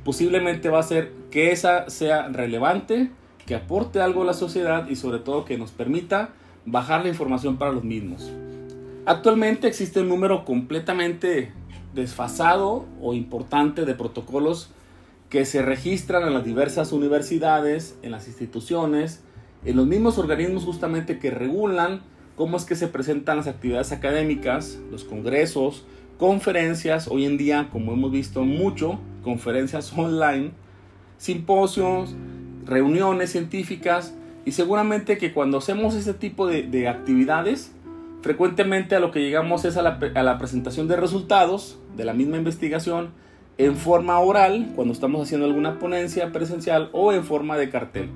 posiblemente 0.03 0.69
va 0.69 0.79
a 0.79 0.83
ser 0.83 1.11
que 1.31 1.51
esa 1.51 1.89
sea 1.89 2.27
relevante, 2.29 3.09
que 3.45 3.55
aporte 3.55 3.99
algo 3.99 4.21
a 4.21 4.25
la 4.25 4.33
sociedad 4.33 4.87
y 4.87 4.95
sobre 4.95 5.19
todo 5.19 5.45
que 5.45 5.57
nos 5.57 5.71
permita 5.71 6.29
bajar 6.65 7.03
la 7.03 7.09
información 7.09 7.57
para 7.57 7.71
los 7.71 7.83
mismos. 7.83 8.31
Actualmente 9.05 9.67
existe 9.67 10.01
un 10.01 10.09
número 10.09 10.45
completamente 10.45 11.51
desfasado 11.95 12.85
o 13.01 13.13
importante 13.13 13.85
de 13.85 13.95
protocolos 13.95 14.69
que 15.29 15.45
se 15.45 15.61
registran 15.61 16.23
en 16.23 16.33
las 16.33 16.45
diversas 16.45 16.91
universidades, 16.91 17.97
en 18.01 18.11
las 18.11 18.27
instituciones, 18.27 19.21
en 19.65 19.75
los 19.75 19.85
mismos 19.85 20.17
organismos 20.17 20.63
justamente 20.63 21.19
que 21.19 21.31
regulan 21.31 22.01
cómo 22.35 22.55
es 22.57 22.65
que 22.65 22.75
se 22.75 22.87
presentan 22.87 23.37
las 23.37 23.47
actividades 23.47 23.91
académicas, 23.91 24.79
los 24.91 25.03
congresos, 25.03 25.85
conferencias, 26.17 27.07
hoy 27.07 27.25
en 27.25 27.37
día, 27.37 27.69
como 27.71 27.93
hemos 27.93 28.11
visto 28.11 28.43
mucho, 28.43 28.99
conferencias 29.23 29.91
online, 29.97 30.51
simposios, 31.17 32.15
reuniones 32.65 33.31
científicas 33.31 34.13
y 34.45 34.51
seguramente 34.51 35.17
que 35.17 35.33
cuando 35.33 35.57
hacemos 35.57 35.95
ese 35.95 36.13
tipo 36.13 36.47
de, 36.47 36.87
actividades, 36.87 37.71
frecuentemente 38.21 38.95
a 38.95 38.99
lo 38.99 39.11
que 39.11 39.19
llegamos 39.19 39.65
es 39.65 39.75
a 39.77 39.81
la, 39.81 39.99
a 40.15 40.23
la, 40.23 40.37
presentación 40.37 40.87
de 40.87 40.95
resultados 40.95 41.79
de 41.97 42.05
la 42.05 42.13
misma 42.13 42.37
investigación 42.37 43.09
en 43.57 43.75
forma 43.75 44.19
oral, 44.19 44.71
cuando 44.75 44.93
estamos 44.93 45.21
haciendo 45.21 45.47
alguna 45.47 45.79
ponencia 45.79 46.31
presencial 46.31 46.89
o 46.93 47.11
en 47.11 47.23
forma 47.23 47.57
de 47.57 47.69
cartel. 47.69 48.09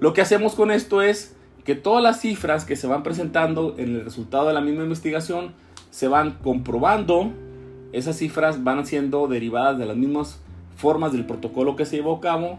Lo 0.00 0.12
que 0.12 0.20
hacemos 0.20 0.54
con 0.54 0.70
esto 0.70 1.00
es 1.00 1.34
que 1.64 1.74
todas 1.74 2.02
las 2.02 2.20
cifras 2.20 2.64
que 2.64 2.76
se 2.76 2.86
van 2.86 3.02
presentando 3.02 3.74
en 3.78 3.96
el 3.96 4.04
resultado 4.04 4.46
de 4.48 4.54
la 4.54 4.60
misma 4.60 4.82
investigación 4.82 5.52
se 5.90 6.08
van 6.08 6.38
comprobando, 6.42 7.32
esas 7.92 8.16
cifras 8.16 8.62
van 8.62 8.84
siendo 8.86 9.26
derivadas 9.26 9.78
de 9.78 9.86
las 9.86 9.96
mismas 9.96 10.40
formas 10.76 11.12
del 11.12 11.24
protocolo 11.24 11.74
que 11.74 11.86
se 11.86 11.96
llevó 11.96 12.16
a 12.16 12.20
cabo 12.20 12.58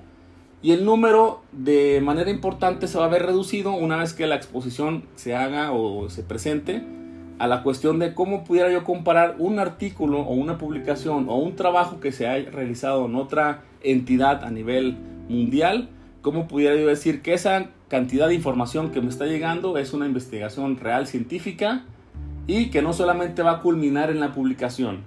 y 0.64 0.72
el 0.72 0.86
número 0.86 1.42
de 1.52 2.02
manera 2.02 2.32
importante 2.32 2.88
se 2.88 2.98
va 2.98 3.06
a 3.06 3.10
ver 3.10 3.24
reducido 3.24 3.74
una 3.74 3.98
vez 3.98 4.14
que 4.14 4.26
la 4.26 4.36
exposición 4.36 5.04
se 5.16 5.36
haga 5.36 5.72
o 5.72 6.10
se 6.10 6.24
presente 6.24 6.84
a 7.40 7.48
la 7.48 7.64
cuestión 7.64 8.00
de 8.00 8.14
cómo 8.14 8.44
pudiera 8.44 8.72
yo 8.72 8.84
comparar 8.84 9.36
un 9.40 9.60
artículo 9.60 10.22
o 10.22 10.34
una 10.34 10.58
publicación 10.58 11.28
o 11.30 11.36
un 11.38 11.56
trabajo 11.56 12.00
que 12.00 12.12
se 12.12 12.28
haya 12.28 12.50
realizado 12.50 13.06
en 13.06 13.16
otra 13.16 13.64
entidad 13.84 14.44
a 14.44 14.50
nivel 14.50 14.98
mundial, 15.30 15.90
cómo 16.22 16.48
pudiera 16.48 16.76
yo 16.76 16.88
decir 16.88 17.22
que 17.22 17.34
esa 17.34 17.68
cantidad 17.88 18.28
de 18.28 18.36
información 18.36 18.92
que 18.92 19.02
me 19.02 19.10
está 19.10 19.26
llegando 19.26 19.78
es 19.78 19.94
una 19.94 20.06
investigación 20.06 20.78
real 20.78 21.08
científica 21.08 21.86
y 22.48 22.70
que 22.70 22.82
no 22.82 22.94
solamente 22.94 23.44
va 23.44 23.52
a 23.52 23.62
culminar 23.62 24.10
en 24.10 24.20
la 24.20 24.34
publicación. 24.34 25.02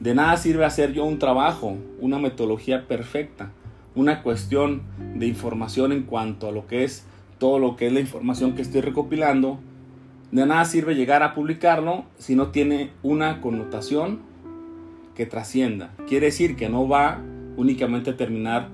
De 0.00 0.14
nada 0.14 0.36
sirve 0.36 0.64
hacer 0.64 0.92
yo 0.92 1.04
un 1.04 1.18
trabajo, 1.18 1.76
una 2.00 2.18
metodología 2.18 2.86
perfecta, 2.88 3.50
una 3.94 4.22
cuestión 4.22 4.82
de 5.14 5.26
información 5.26 5.92
en 5.92 6.02
cuanto 6.02 6.48
a 6.48 6.52
lo 6.52 6.66
que 6.66 6.84
es 6.84 7.06
todo 7.38 7.58
lo 7.58 7.76
que 7.76 7.86
es 7.86 7.92
la 7.92 8.00
información 8.00 8.54
que 8.54 8.62
estoy 8.62 8.80
recopilando. 8.80 9.58
De 10.34 10.44
nada 10.46 10.64
sirve 10.64 10.96
llegar 10.96 11.22
a 11.22 11.32
publicarlo 11.32 12.06
si 12.18 12.34
no 12.34 12.48
tiene 12.48 12.90
una 13.04 13.40
connotación 13.40 14.18
que 15.14 15.26
trascienda. 15.26 15.94
Quiere 16.08 16.26
decir 16.26 16.56
que 16.56 16.68
no 16.68 16.88
va 16.88 17.20
únicamente 17.56 18.10
a 18.10 18.16
terminar 18.16 18.66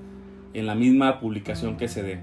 en 0.55 0.65
la 0.65 0.73
misma 0.73 1.19
publicación 1.19 1.77
que 1.77 1.87
se 1.87 2.01
dé. 2.01 2.19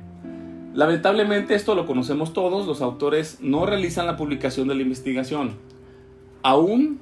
Lamentablemente 0.75 1.55
esto 1.55 1.77
lo 1.77 1.87
conocemos 1.87 2.33
todos, 2.33 2.67
los 2.67 2.83
autores 2.83 3.39
no 3.41 3.65
realizan 3.65 4.09
la 4.09 4.17
publicación 4.17 4.67
de 4.67 4.75
la 4.75 4.83
investigación. 4.83 5.53
Aún, 6.43 6.99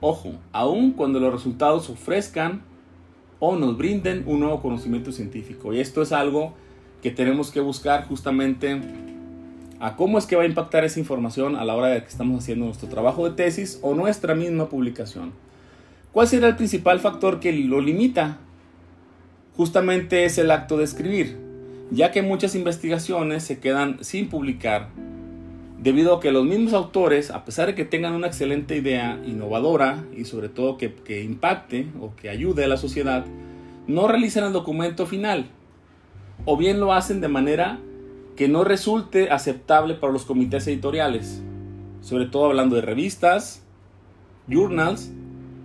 ojo, 0.00 0.32
aún 0.52 0.92
cuando 0.92 1.20
los 1.20 1.30
resultados 1.30 1.90
ofrezcan 1.90 2.62
o 3.38 3.54
nos 3.54 3.76
brinden 3.76 4.24
un 4.26 4.40
nuevo 4.40 4.62
conocimiento 4.62 5.12
científico. 5.12 5.74
Y 5.74 5.80
esto 5.80 6.00
es 6.00 6.12
algo 6.12 6.54
que 7.02 7.10
tenemos 7.10 7.50
que 7.50 7.60
buscar 7.60 8.08
justamente 8.08 8.80
a 9.80 9.96
cómo 9.96 10.18
es 10.18 10.26
que 10.26 10.36
va 10.36 10.42
a 10.42 10.46
impactar 10.46 10.84
esa 10.84 11.00
información 11.00 11.56
a 11.56 11.64
la 11.64 11.74
hora 11.74 11.88
de 11.88 12.02
que 12.02 12.08
estamos 12.08 12.42
haciendo 12.42 12.66
nuestro 12.66 12.88
trabajo 12.88 13.28
de 13.28 13.36
tesis 13.36 13.78
o 13.82 13.94
nuestra 13.94 14.34
misma 14.34 14.68
publicación. 14.68 15.32
¿Cuál 16.12 16.28
será 16.28 16.48
el 16.48 16.56
principal 16.56 17.00
factor 17.00 17.40
que 17.40 17.52
lo 17.52 17.80
limita? 17.80 18.38
Justamente 19.56 20.24
es 20.24 20.38
el 20.38 20.50
acto 20.50 20.78
de 20.78 20.84
escribir, 20.84 21.36
ya 21.90 22.10
que 22.10 22.22
muchas 22.22 22.54
investigaciones 22.54 23.42
se 23.42 23.58
quedan 23.58 24.02
sin 24.02 24.28
publicar 24.28 24.88
debido 25.78 26.14
a 26.14 26.20
que 26.20 26.32
los 26.32 26.44
mismos 26.44 26.72
autores, 26.72 27.30
a 27.30 27.44
pesar 27.44 27.66
de 27.66 27.74
que 27.74 27.84
tengan 27.84 28.14
una 28.14 28.26
excelente 28.26 28.76
idea 28.76 29.20
innovadora 29.26 30.04
y 30.16 30.24
sobre 30.24 30.48
todo 30.48 30.78
que, 30.78 30.94
que 30.94 31.22
impacte 31.22 31.86
o 32.00 32.16
que 32.16 32.30
ayude 32.30 32.64
a 32.64 32.68
la 32.68 32.76
sociedad, 32.76 33.24
no 33.86 34.08
realizan 34.08 34.44
el 34.44 34.52
documento 34.52 35.06
final 35.06 35.46
o 36.44 36.56
bien 36.56 36.80
lo 36.80 36.92
hacen 36.92 37.20
de 37.20 37.28
manera 37.28 37.78
que 38.36 38.48
no 38.48 38.64
resulte 38.64 39.30
aceptable 39.30 39.94
para 39.94 40.12
los 40.12 40.24
comités 40.24 40.66
editoriales, 40.66 41.42
sobre 42.02 42.26
todo 42.26 42.46
hablando 42.46 42.76
de 42.76 42.82
revistas, 42.82 43.64
journals 44.46 45.10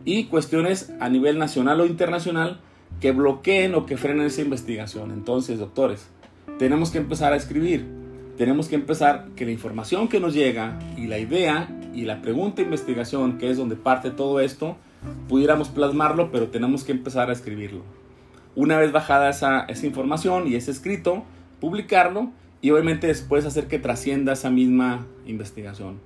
y 0.06 0.26
cuestiones 0.26 0.92
a 1.00 1.10
nivel 1.10 1.38
nacional 1.38 1.82
o 1.82 1.86
internacional 1.86 2.62
que 3.02 3.12
bloqueen 3.12 3.76
o 3.76 3.86
que 3.86 3.98
frenen 3.98 4.26
esa 4.26 4.42
investigación. 4.42 5.12
Entonces, 5.12 5.60
doctores, 5.60 6.08
tenemos 6.58 6.92
que 6.92 6.98
empezar 6.98 7.34
a 7.34 7.36
escribir, 7.36 7.86
tenemos 8.38 8.70
que 8.70 8.76
empezar 8.76 9.28
que 9.36 9.46
la 9.46 9.52
información 9.52 10.08
que 10.08 10.20
nos 10.20 10.34
llega 10.34 10.80
y 10.98 11.08
la 11.08 11.20
idea 11.20 11.70
y 11.94 12.04
la 12.04 12.22
pregunta 12.22 12.58
de 12.58 12.64
investigación, 12.64 13.38
que 13.38 13.50
es 13.50 13.58
donde 13.58 13.76
parte 13.76 14.12
todo 14.12 14.40
esto, 14.40 14.78
pudiéramos 15.28 15.70
plasmarlo, 15.70 16.32
pero 16.32 16.48
tenemos 16.48 16.86
que 16.86 16.94
empezar 16.94 17.30
a 17.30 17.34
escribirlo. 17.34 17.82
Una 18.56 18.78
vez 18.78 18.92
bajada 18.92 19.30
esa, 19.30 19.62
esa 19.66 19.86
información 19.86 20.48
y 20.48 20.56
ese 20.56 20.72
escrito, 20.72 21.24
publicarlo 21.60 22.32
y 22.62 22.72
obviamente 22.72 23.08
después 23.08 23.46
hacer 23.46 23.68
que 23.68 23.80
trascienda 23.80 24.34
esa 24.34 24.50
misma 24.50 25.08
investigación. 25.26 26.00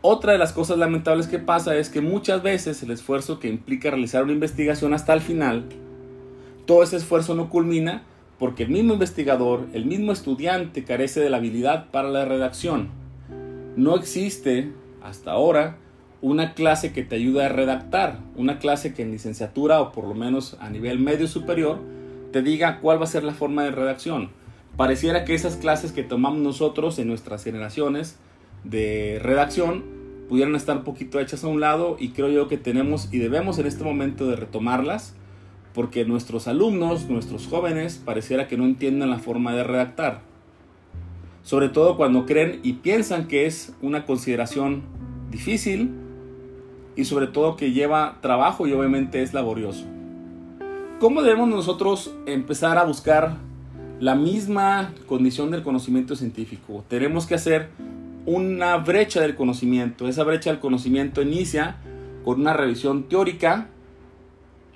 Otra 0.00 0.32
de 0.32 0.38
las 0.38 0.52
cosas 0.52 0.78
lamentables 0.78 1.28
que 1.28 1.38
pasa 1.38 1.76
es 1.76 1.88
que 1.88 2.00
muchas 2.00 2.42
veces 2.42 2.82
el 2.82 2.90
esfuerzo 2.90 3.38
que 3.38 3.48
implica 3.48 3.90
realizar 3.90 4.24
una 4.24 4.32
investigación 4.32 4.94
hasta 4.94 5.12
el 5.12 5.20
final, 5.20 5.64
todo 6.66 6.82
ese 6.82 6.96
esfuerzo 6.96 7.34
no 7.34 7.50
culmina 7.50 8.02
porque 8.38 8.64
el 8.64 8.70
mismo 8.70 8.94
investigador, 8.94 9.66
el 9.72 9.86
mismo 9.86 10.10
estudiante 10.10 10.82
carece 10.82 11.20
de 11.20 11.30
la 11.30 11.36
habilidad 11.36 11.90
para 11.90 12.08
la 12.08 12.24
redacción. 12.24 12.88
No 13.76 13.94
existe 13.94 14.72
hasta 15.02 15.30
ahora 15.30 15.76
una 16.20 16.54
clase 16.54 16.92
que 16.92 17.04
te 17.04 17.16
ayude 17.16 17.44
a 17.44 17.48
redactar, 17.48 18.18
una 18.36 18.58
clase 18.58 18.94
que 18.94 19.02
en 19.02 19.12
licenciatura 19.12 19.80
o 19.80 19.92
por 19.92 20.04
lo 20.04 20.14
menos 20.14 20.56
a 20.60 20.70
nivel 20.70 20.98
medio 20.98 21.28
superior 21.28 21.78
te 22.32 22.42
diga 22.42 22.80
cuál 22.80 23.00
va 23.00 23.04
a 23.04 23.08
ser 23.08 23.22
la 23.22 23.34
forma 23.34 23.64
de 23.64 23.70
redacción. 23.70 24.30
Pareciera 24.76 25.24
que 25.24 25.34
esas 25.34 25.56
clases 25.56 25.92
que 25.92 26.02
tomamos 26.02 26.40
nosotros 26.40 26.98
en 26.98 27.08
nuestras 27.08 27.44
generaciones 27.44 28.18
de 28.64 29.18
redacción 29.22 29.84
pudieran 30.28 30.54
estar 30.54 30.78
un 30.78 30.84
poquito 30.84 31.20
hechas 31.20 31.44
a 31.44 31.48
un 31.48 31.60
lado 31.60 31.96
y 31.98 32.10
creo 32.10 32.30
yo 32.30 32.48
que 32.48 32.56
tenemos 32.56 33.12
y 33.12 33.18
debemos 33.18 33.58
en 33.58 33.66
este 33.66 33.84
momento 33.84 34.26
de 34.26 34.36
retomarlas 34.36 35.14
porque 35.74 36.04
nuestros 36.04 36.48
alumnos, 36.48 37.08
nuestros 37.08 37.46
jóvenes, 37.46 38.00
pareciera 38.02 38.48
que 38.48 38.56
no 38.56 38.64
entienden 38.64 39.10
la 39.10 39.18
forma 39.18 39.54
de 39.54 39.64
redactar. 39.64 40.20
Sobre 41.42 41.68
todo 41.68 41.96
cuando 41.96 42.24
creen 42.24 42.60
y 42.62 42.74
piensan 42.74 43.26
que 43.26 43.46
es 43.46 43.74
una 43.82 44.04
consideración 44.06 44.82
difícil 45.30 45.90
y 46.94 47.04
sobre 47.04 47.26
todo 47.26 47.56
que 47.56 47.72
lleva 47.72 48.18
trabajo 48.20 48.66
y 48.66 48.72
obviamente 48.72 49.22
es 49.22 49.34
laborioso. 49.34 49.84
¿Cómo 51.00 51.22
debemos 51.22 51.48
nosotros 51.48 52.14
empezar 52.26 52.78
a 52.78 52.84
buscar 52.84 53.38
la 54.02 54.16
misma 54.16 54.92
condición 55.06 55.52
del 55.52 55.62
conocimiento 55.62 56.16
científico? 56.16 56.84
Tenemos 56.88 57.24
que 57.24 57.36
hacer 57.36 57.68
una 58.26 58.76
brecha 58.78 59.20
del 59.20 59.36
conocimiento. 59.36 60.08
Esa 60.08 60.24
brecha 60.24 60.50
del 60.50 60.58
conocimiento 60.58 61.22
inicia 61.22 61.76
con 62.24 62.40
una 62.40 62.52
revisión 62.52 63.04
teórica, 63.04 63.68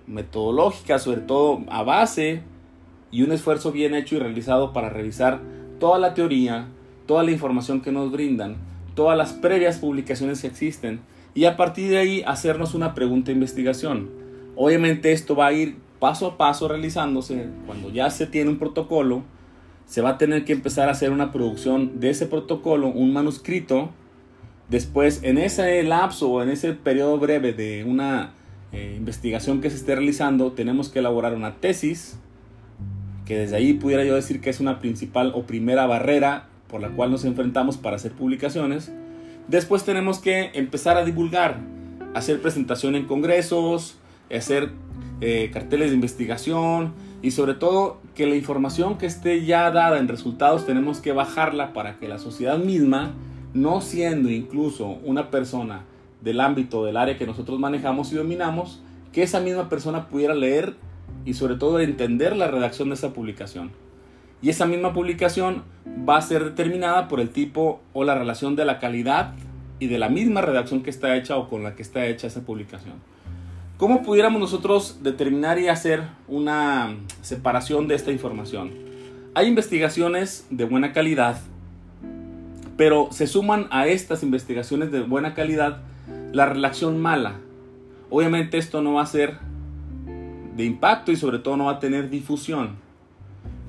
metodológica, 0.07 1.01
sobre 1.01 1.23
todo 1.23 1.65
a 1.69 1.83
base 1.83 2.43
y 3.11 3.25
un 3.25 3.33
esfuerzo 3.33 3.73
bien 3.73 3.97
hecho 3.97 4.15
y 4.15 4.21
realizado 4.21 4.73
para 4.73 4.91
revisar 4.91 5.41
toda 5.81 5.99
la 5.99 6.15
teoría, 6.15 6.69
toda 7.07 7.25
la 7.25 7.33
información 7.33 7.81
que 7.81 7.91
nos 7.91 8.13
brindan, 8.13 8.55
todas 8.95 9.19
las 9.19 9.33
previas 9.33 9.79
publicaciones 9.79 10.41
que 10.41 10.47
existen 10.47 11.01
y 11.35 11.47
a 11.47 11.57
partir 11.57 11.91
de 11.91 11.99
ahí 11.99 12.23
hacernos 12.25 12.75
una 12.75 12.95
pregunta 12.95 13.33
de 13.33 13.33
investigación. 13.33 14.09
Obviamente 14.55 15.11
esto 15.11 15.35
va 15.35 15.49
a 15.49 15.53
ir 15.53 15.79
paso 15.99 16.27
a 16.27 16.37
paso 16.37 16.69
realizándose 16.69 17.49
cuando 17.67 17.91
ya 17.91 18.11
se 18.11 18.27
tiene 18.27 18.51
un 18.51 18.59
protocolo, 18.59 19.23
se 19.87 20.01
va 20.01 20.11
a 20.11 20.19
tener 20.19 20.45
que 20.45 20.53
empezar 20.53 20.89
a 20.89 20.93
hacer 20.93 21.11
una 21.11 21.33
producción 21.33 22.01
de 22.01 22.11
ese 22.11 22.27
protocolo, 22.27 22.89
un 22.89 23.13
manuscrito. 23.13 23.91
Después, 24.69 25.21
en 25.23 25.39
ese 25.39 25.83
lapso 25.85 26.29
o 26.29 26.43
en 26.43 26.51
ese 26.51 26.73
periodo 26.73 27.19
breve 27.19 27.53
de 27.53 27.85
una 27.85 28.33
eh, 28.73 28.95
investigación 28.97 29.61
que 29.61 29.71
se 29.71 29.77
esté 29.77 29.95
realizando, 29.95 30.53
tenemos 30.53 30.89
que 30.89 30.99
elaborar 30.99 31.35
una 31.35 31.57
tesis, 31.57 32.19
que 33.25 33.39
desde 33.39 33.57
ahí 33.57 33.75
pudiera 33.75 34.05
yo 34.05 34.15
decir 34.15 34.41
que 34.41 34.51
es 34.51 34.61
una 34.61 34.81
principal 34.81 35.33
o 35.35 35.43
primera 35.43 35.87
barrera 35.87 36.49
por 36.69 36.81
la 36.81 36.91
cual 36.91 37.11
nos 37.11 37.25
enfrentamos 37.25 37.77
para 37.77 37.97
hacer 37.97 38.13
publicaciones. 38.13 38.93
Después 39.49 39.85
tenemos 39.85 40.19
que 40.19 40.51
empezar 40.55 40.97
a 40.97 41.05
divulgar, 41.05 41.61
hacer 42.15 42.41
presentación 42.41 42.97
en 42.97 43.07
congresos, 43.07 43.99
hacer 44.35 44.71
eh, 45.21 45.51
carteles 45.53 45.91
de 45.91 45.95
investigación 45.95 46.93
y 47.23 47.31
sobre 47.31 47.55
todo 47.55 48.01
que 48.15 48.27
la 48.27 48.37
información 48.37 48.99
que 48.99 49.07
esté 49.07 49.45
ya 49.45 49.71
dada 49.71 49.99
en 49.99 50.09
resultados 50.09 50.67
tenemos 50.67 51.01
que 51.01 51.13
bajarla 51.13 51.73
para 51.73 51.99
que 51.99 52.09
la 52.09 52.19
sociedad 52.19 52.59
misma, 52.59 53.15
no 53.55 53.81
siendo 53.81 54.31
incluso 54.31 54.87
una 55.05 55.31
persona 55.31 55.85
del 56.21 56.41
ámbito 56.41 56.85
del 56.85 56.97
área 56.97 57.17
que 57.17 57.27
nosotros 57.27 57.59
manejamos 57.59 58.13
y 58.13 58.17
dominamos, 58.17 58.83
que 59.13 59.23
esa 59.23 59.41
misma 59.41 59.69
persona 59.69 60.09
pudiera 60.09 60.35
leer 60.35 60.75
y 61.25 61.35
sobre 61.35 61.57
todo 61.57 61.81
entender 61.81 62.37
la 62.37 62.49
redacción 62.49 62.89
de 62.91 62.97
esa 62.97 63.13
publicación. 63.13 63.71
Y 64.43 64.51
esa 64.51 64.67
misma 64.67 64.93
publicación 64.93 65.63
va 66.09 66.19
a 66.19 66.23
ser 66.23 66.45
determinada 66.45 67.09
por 67.09 67.21
el 67.21 67.31
tipo 67.31 67.81
o 67.93 68.05
la 68.05 68.15
relación 68.15 68.55
de 68.55 68.65
la 68.65 68.79
calidad 68.79 69.35
y 69.79 69.87
de 69.87 69.99
la 69.99 70.09
misma 70.09 70.43
redacción 70.43 70.83
que 70.83 70.91
está 70.91 71.17
hecha 71.17 71.37
o 71.37 71.49
con 71.49 71.63
la 71.63 71.75
que 71.75 71.83
está 71.83 72.07
hecha 72.07 72.27
esa 72.27 72.43
publicación. 72.43 72.95
¿Cómo 73.79 74.03
pudiéramos 74.03 74.41
nosotros 74.41 75.01
determinar 75.03 75.59
y 75.59 75.69
hacer 75.69 76.05
una 76.29 76.97
separación 77.21 77.89
de 77.89 77.95
esta 77.95 78.11
información? 78.11 78.71
Hay 79.35 79.49
investigaciones 79.49 80.47
de 80.49 80.65
buena 80.65 80.95
calidad, 80.95 81.39
pero 82.79 83.09
se 83.11 83.27
suman 83.27 83.67
a 83.71 83.87
estas 83.87 84.23
investigaciones 84.23 84.91
de 84.93 85.03
buena 85.03 85.35
calidad 85.35 85.83
la 86.33 86.47
relación 86.47 86.99
mala. 86.99 87.35
Obviamente 88.09 88.57
esto 88.57 88.81
no 88.81 88.95
va 88.95 89.03
a 89.03 89.07
ser 89.07 89.35
de 90.57 90.65
impacto 90.65 91.13
y 91.13 91.17
sobre 91.17 91.39
todo 91.39 91.59
no 91.59 91.67
va 91.67 91.73
a 91.73 91.79
tener 91.79 92.09
difusión. 92.09 92.77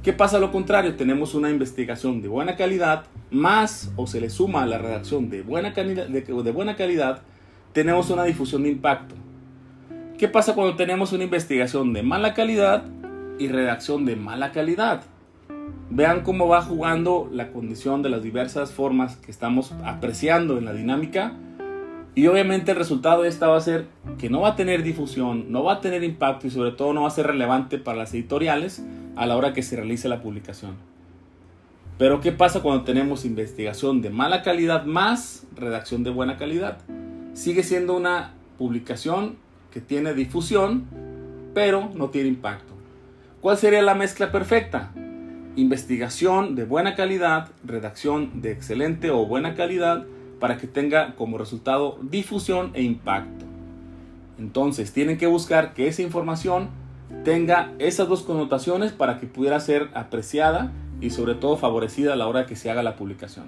¿Qué 0.03 0.13
pasa 0.13 0.37
a 0.37 0.39
lo 0.39 0.53
contrario? 0.53 0.95
Tenemos 0.95 1.35
una 1.35 1.49
investigación 1.49 2.21
de 2.21 2.29
buena 2.29 2.55
calidad, 2.55 3.03
más 3.29 3.91
o 3.97 4.07
se 4.07 4.21
le 4.21 4.29
suma 4.29 4.63
a 4.63 4.67
la 4.67 4.77
redacción 4.77 5.29
de 5.29 5.41
buena, 5.41 5.73
calidad, 5.73 6.07
de, 6.07 6.51
buena 6.53 6.77
calidad, 6.77 7.23
tenemos 7.73 8.09
una 8.09 8.23
difusión 8.23 8.63
de 8.63 8.69
impacto. 8.69 9.15
¿Qué 10.17 10.27
pasa 10.27 10.55
cuando 10.55 10.75
tenemos 10.75 11.13
una 11.13 11.25
investigación 11.25 11.93
de 11.93 12.01
mala 12.01 12.33
calidad 12.33 12.85
y 13.37 13.49
redacción 13.49 14.03
de 14.03 14.15
mala 14.15 14.51
calidad? 14.51 15.03
Vean 15.91 16.23
cómo 16.23 16.47
va 16.47 16.63
jugando 16.63 17.29
la 17.31 17.51
condición 17.51 18.01
de 18.01 18.09
las 18.09 18.23
diversas 18.23 18.71
formas 18.71 19.17
que 19.17 19.29
estamos 19.29 19.73
apreciando 19.85 20.57
en 20.57 20.65
la 20.65 20.73
dinámica 20.73 21.33
Y 22.15 22.25
obviamente 22.25 22.71
el 22.71 22.77
resultado 22.77 23.21
de 23.21 23.29
esta 23.29 23.45
va 23.45 23.57
a 23.57 23.61
ser 23.61 23.85
que 24.17 24.27
no 24.31 24.41
va 24.41 24.49
a 24.49 24.55
tener 24.55 24.81
difusión, 24.81 25.51
no 25.51 25.63
va 25.63 25.73
a 25.73 25.81
tener 25.81 26.03
impacto 26.03 26.47
y 26.47 26.49
sobre 26.49 26.71
todo 26.71 26.93
no 26.93 27.03
va 27.03 27.09
a 27.09 27.11
ser 27.11 27.27
relevante 27.27 27.77
para 27.77 27.99
las 27.99 28.11
editoriales 28.15 28.83
a 29.15 29.27
la 29.27 29.37
hora 29.37 29.53
que 29.53 29.61
se 29.61 29.75
realice 29.75 30.09
la 30.09 30.23
publicación. 30.23 30.77
Pero 31.99 32.21
¿qué 32.21 32.31
pasa 32.31 32.63
cuando 32.63 32.85
tenemos 32.85 33.23
investigación 33.23 34.01
de 34.01 34.09
mala 34.09 34.41
calidad 34.41 34.83
más 34.85 35.45
redacción 35.55 36.03
de 36.03 36.09
buena 36.09 36.37
calidad? 36.37 36.79
Sigue 37.35 37.61
siendo 37.61 37.95
una 37.95 38.33
publicación 38.57 39.37
tiene 39.81 40.13
difusión, 40.13 40.85
pero 41.53 41.89
no 41.95 42.09
tiene 42.09 42.29
impacto. 42.29 42.73
¿Cuál 43.41 43.57
sería 43.57 43.81
la 43.81 43.95
mezcla 43.95 44.31
perfecta? 44.31 44.91
Investigación 45.55 46.55
de 46.55 46.65
buena 46.65 46.95
calidad, 46.95 47.49
redacción 47.63 48.41
de 48.41 48.51
excelente 48.51 49.11
o 49.11 49.25
buena 49.25 49.55
calidad, 49.55 50.05
para 50.39 50.57
que 50.57 50.67
tenga 50.67 51.15
como 51.15 51.37
resultado 51.37 51.97
difusión 52.01 52.71
e 52.73 52.83
impacto. 52.83 53.45
Entonces 54.37 54.93
tienen 54.93 55.17
que 55.17 55.27
buscar 55.27 55.73
que 55.73 55.87
esa 55.87 56.01
información 56.01 56.69
tenga 57.23 57.73
esas 57.79 58.07
dos 58.07 58.21
connotaciones 58.21 58.91
para 58.91 59.19
que 59.19 59.27
pudiera 59.27 59.59
ser 59.59 59.89
apreciada 59.93 60.71
y 61.01 61.09
sobre 61.09 61.35
todo 61.35 61.57
favorecida 61.57 62.13
a 62.13 62.15
la 62.15 62.27
hora 62.27 62.45
que 62.45 62.55
se 62.55 62.69
haga 62.69 62.83
la 62.83 62.95
publicación. 62.95 63.45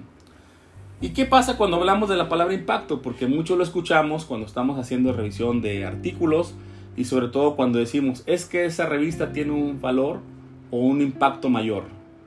¿Y 1.02 1.10
qué 1.10 1.24
pasa 1.24 1.56
cuando 1.56 1.78
hablamos 1.78 2.10
de 2.10 2.16
la 2.16 2.28
palabra 2.28 2.52
impacto? 2.52 3.00
Porque 3.00 3.26
mucho 3.26 3.56
lo 3.56 3.64
escuchamos 3.64 4.26
cuando 4.26 4.46
estamos 4.46 4.78
haciendo 4.78 5.14
revisión 5.14 5.62
de 5.62 5.86
artículos 5.86 6.54
y 6.94 7.06
sobre 7.06 7.28
todo 7.28 7.56
cuando 7.56 7.78
decimos 7.78 8.22
es 8.26 8.44
que 8.44 8.66
esa 8.66 8.84
revista 8.84 9.32
tiene 9.32 9.52
un 9.52 9.80
valor 9.80 10.20
o 10.70 10.76
un 10.76 11.00
impacto 11.00 11.48
mayor. 11.48 11.84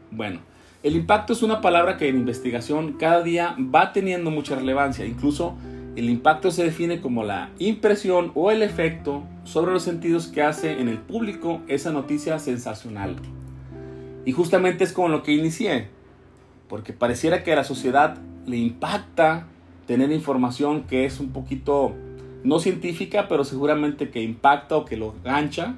Bueno, 0.09 0.39
el 0.81 0.95
impacto 0.95 1.33
es 1.33 1.43
una 1.43 1.61
palabra 1.61 1.97
que 1.97 2.07
en 2.07 2.15
investigación 2.17 2.93
cada 2.93 3.21
día 3.21 3.55
va 3.59 3.93
teniendo 3.93 4.31
mucha 4.31 4.55
relevancia. 4.55 5.05
Incluso 5.05 5.53
el 5.95 6.09
impacto 6.09 6.49
se 6.49 6.63
define 6.63 6.99
como 6.99 7.23
la 7.23 7.51
impresión 7.59 8.31
o 8.33 8.49
el 8.49 8.63
efecto 8.63 9.21
sobre 9.43 9.71
los 9.71 9.83
sentidos 9.83 10.25
que 10.25 10.41
hace 10.41 10.81
en 10.81 10.87
el 10.87 10.97
público 10.97 11.61
esa 11.67 11.91
noticia 11.91 12.39
sensacional. 12.39 13.17
Y 14.25 14.31
justamente 14.31 14.83
es 14.83 14.93
como 14.93 15.09
lo 15.09 15.21
que 15.21 15.33
inicié, 15.33 15.89
porque 16.67 16.91
pareciera 16.91 17.43
que 17.43 17.55
la 17.55 17.63
sociedad 17.63 18.17
le 18.45 18.57
impacta 18.57 19.47
tener 19.87 20.11
información 20.11 20.83
que 20.83 21.05
es 21.05 21.19
un 21.19 21.29
poquito 21.29 21.93
no 22.43 22.59
científica, 22.59 23.27
pero 23.27 23.43
seguramente 23.43 24.09
que 24.09 24.21
impacta 24.21 24.77
o 24.77 24.85
que 24.85 24.97
lo 24.97 25.13
gancha 25.23 25.75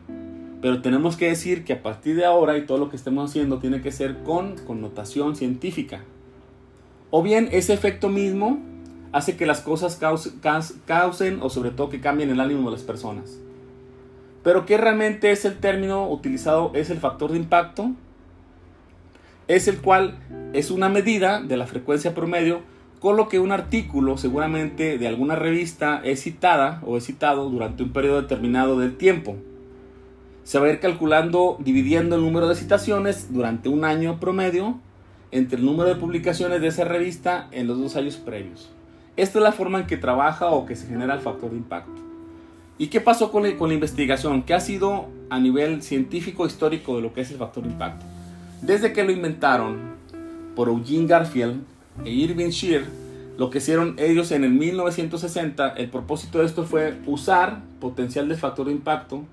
pero 0.66 0.82
tenemos 0.82 1.16
que 1.16 1.28
decir 1.28 1.64
que 1.64 1.74
a 1.74 1.84
partir 1.84 2.16
de 2.16 2.26
ahora 2.26 2.58
y 2.58 2.66
todo 2.66 2.80
lo 2.80 2.90
que 2.90 2.96
estemos 2.96 3.30
haciendo 3.30 3.60
tiene 3.60 3.84
que 3.84 3.92
ser 3.92 4.24
con 4.24 4.56
connotación 4.58 5.36
científica. 5.36 6.04
O 7.12 7.22
bien 7.22 7.50
ese 7.52 7.72
efecto 7.74 8.10
mismo 8.10 8.58
hace 9.12 9.38
que 9.38 9.46
las 9.46 9.62
cosas 9.62 10.00
causen 10.00 11.40
o 11.44 11.52
sobre 11.52 11.70
todo 11.70 11.90
que 11.90 12.02
cambien 12.02 12.32
el 12.32 12.40
ánimo 12.40 12.72
de 12.72 12.78
las 12.78 12.84
personas. 12.84 13.40
Pero 14.44 14.66
¿qué 14.66 14.78
realmente 14.78 15.30
es 15.30 15.46
el 15.46 15.58
término 15.60 16.10
utilizado? 16.10 16.72
Es 16.74 16.90
el 16.90 16.98
factor 16.98 17.32
de 17.32 17.38
impacto. 17.38 17.92
Es 19.48 19.68
el 19.68 19.78
cual 19.78 20.18
es 20.54 20.72
una 20.72 20.90
medida 20.90 21.42
de 21.42 21.58
la 21.58 21.68
frecuencia 21.68 22.14
promedio 22.14 22.62
con 23.00 23.18
lo 23.18 23.28
que 23.28 23.40
un 23.40 23.52
artículo 23.52 24.18
seguramente 24.18 24.98
de 24.98 25.08
alguna 25.08 25.36
revista 25.36 26.02
es 26.04 26.24
citada 26.24 26.82
o 26.86 26.98
es 26.98 27.06
citado 27.06 27.50
durante 27.50 27.84
un 27.84 27.92
periodo 27.92 28.22
determinado 28.22 28.80
del 28.80 28.98
tiempo 28.98 29.36
se 30.46 30.60
va 30.60 30.68
a 30.68 30.70
ir 30.70 30.80
calculando, 30.80 31.58
dividiendo 31.60 32.16
el 32.16 32.22
número 32.22 32.48
de 32.48 32.54
citaciones 32.54 33.34
durante 33.34 33.68
un 33.68 33.84
año 33.84 34.20
promedio 34.20 34.80
entre 35.32 35.58
el 35.58 35.66
número 35.66 35.90
de 35.90 35.96
publicaciones 35.96 36.62
de 36.62 36.68
esa 36.68 36.86
revista 36.86 37.48
en 37.52 37.66
los 37.66 37.80
dos 37.80 37.96
años 37.96 38.18
previos. 38.18 38.70
Esta 39.18 39.40
es 39.40 39.44
la 39.44 39.52
forma 39.52 39.80
en 39.80 39.88
que 39.88 39.98
trabaja 39.98 40.52
o 40.52 40.68
que 40.68 40.76
se 40.76 40.86
genera 40.86 41.16
el 41.16 41.22
factor 41.22 41.50
de 41.50 41.58
impacto. 41.58 42.00
¿Y 42.78 42.88
qué 42.88 43.02
pasó 43.02 43.32
con 43.32 43.42
la, 43.42 43.58
con 43.58 43.70
la 43.70 43.74
investigación? 43.74 44.44
¿Qué 44.44 44.54
ha 44.54 44.60
sido 44.60 45.08
a 45.32 45.40
nivel 45.40 45.82
científico 45.82 46.46
histórico 46.46 46.98
de 46.98 47.02
lo 47.02 47.12
que 47.12 47.22
es 47.22 47.32
el 47.32 47.38
factor 47.38 47.64
de 47.64 47.70
impacto? 47.70 48.06
Desde 48.66 48.94
que 48.94 49.04
lo 49.04 49.12
inventaron 49.12 49.96
por 50.56 50.70
Eugene 50.70 51.06
Garfield 51.06 51.64
e 52.04 52.10
Irving 52.10 52.50
Shear, 52.50 52.82
lo 53.38 53.52
que 53.52 53.60
hicieron 53.60 53.96
ellos 54.00 54.32
en 54.32 54.44
el 54.44 54.52
1960, 54.54 55.70
el 55.70 55.90
propósito 55.90 56.40
de 56.40 56.46
esto 56.46 56.64
fue 56.64 56.98
usar 57.06 57.62
potencial 57.80 58.28
de 58.28 58.36
factor 58.36 58.66
de 58.66 58.72
impacto 58.72 59.24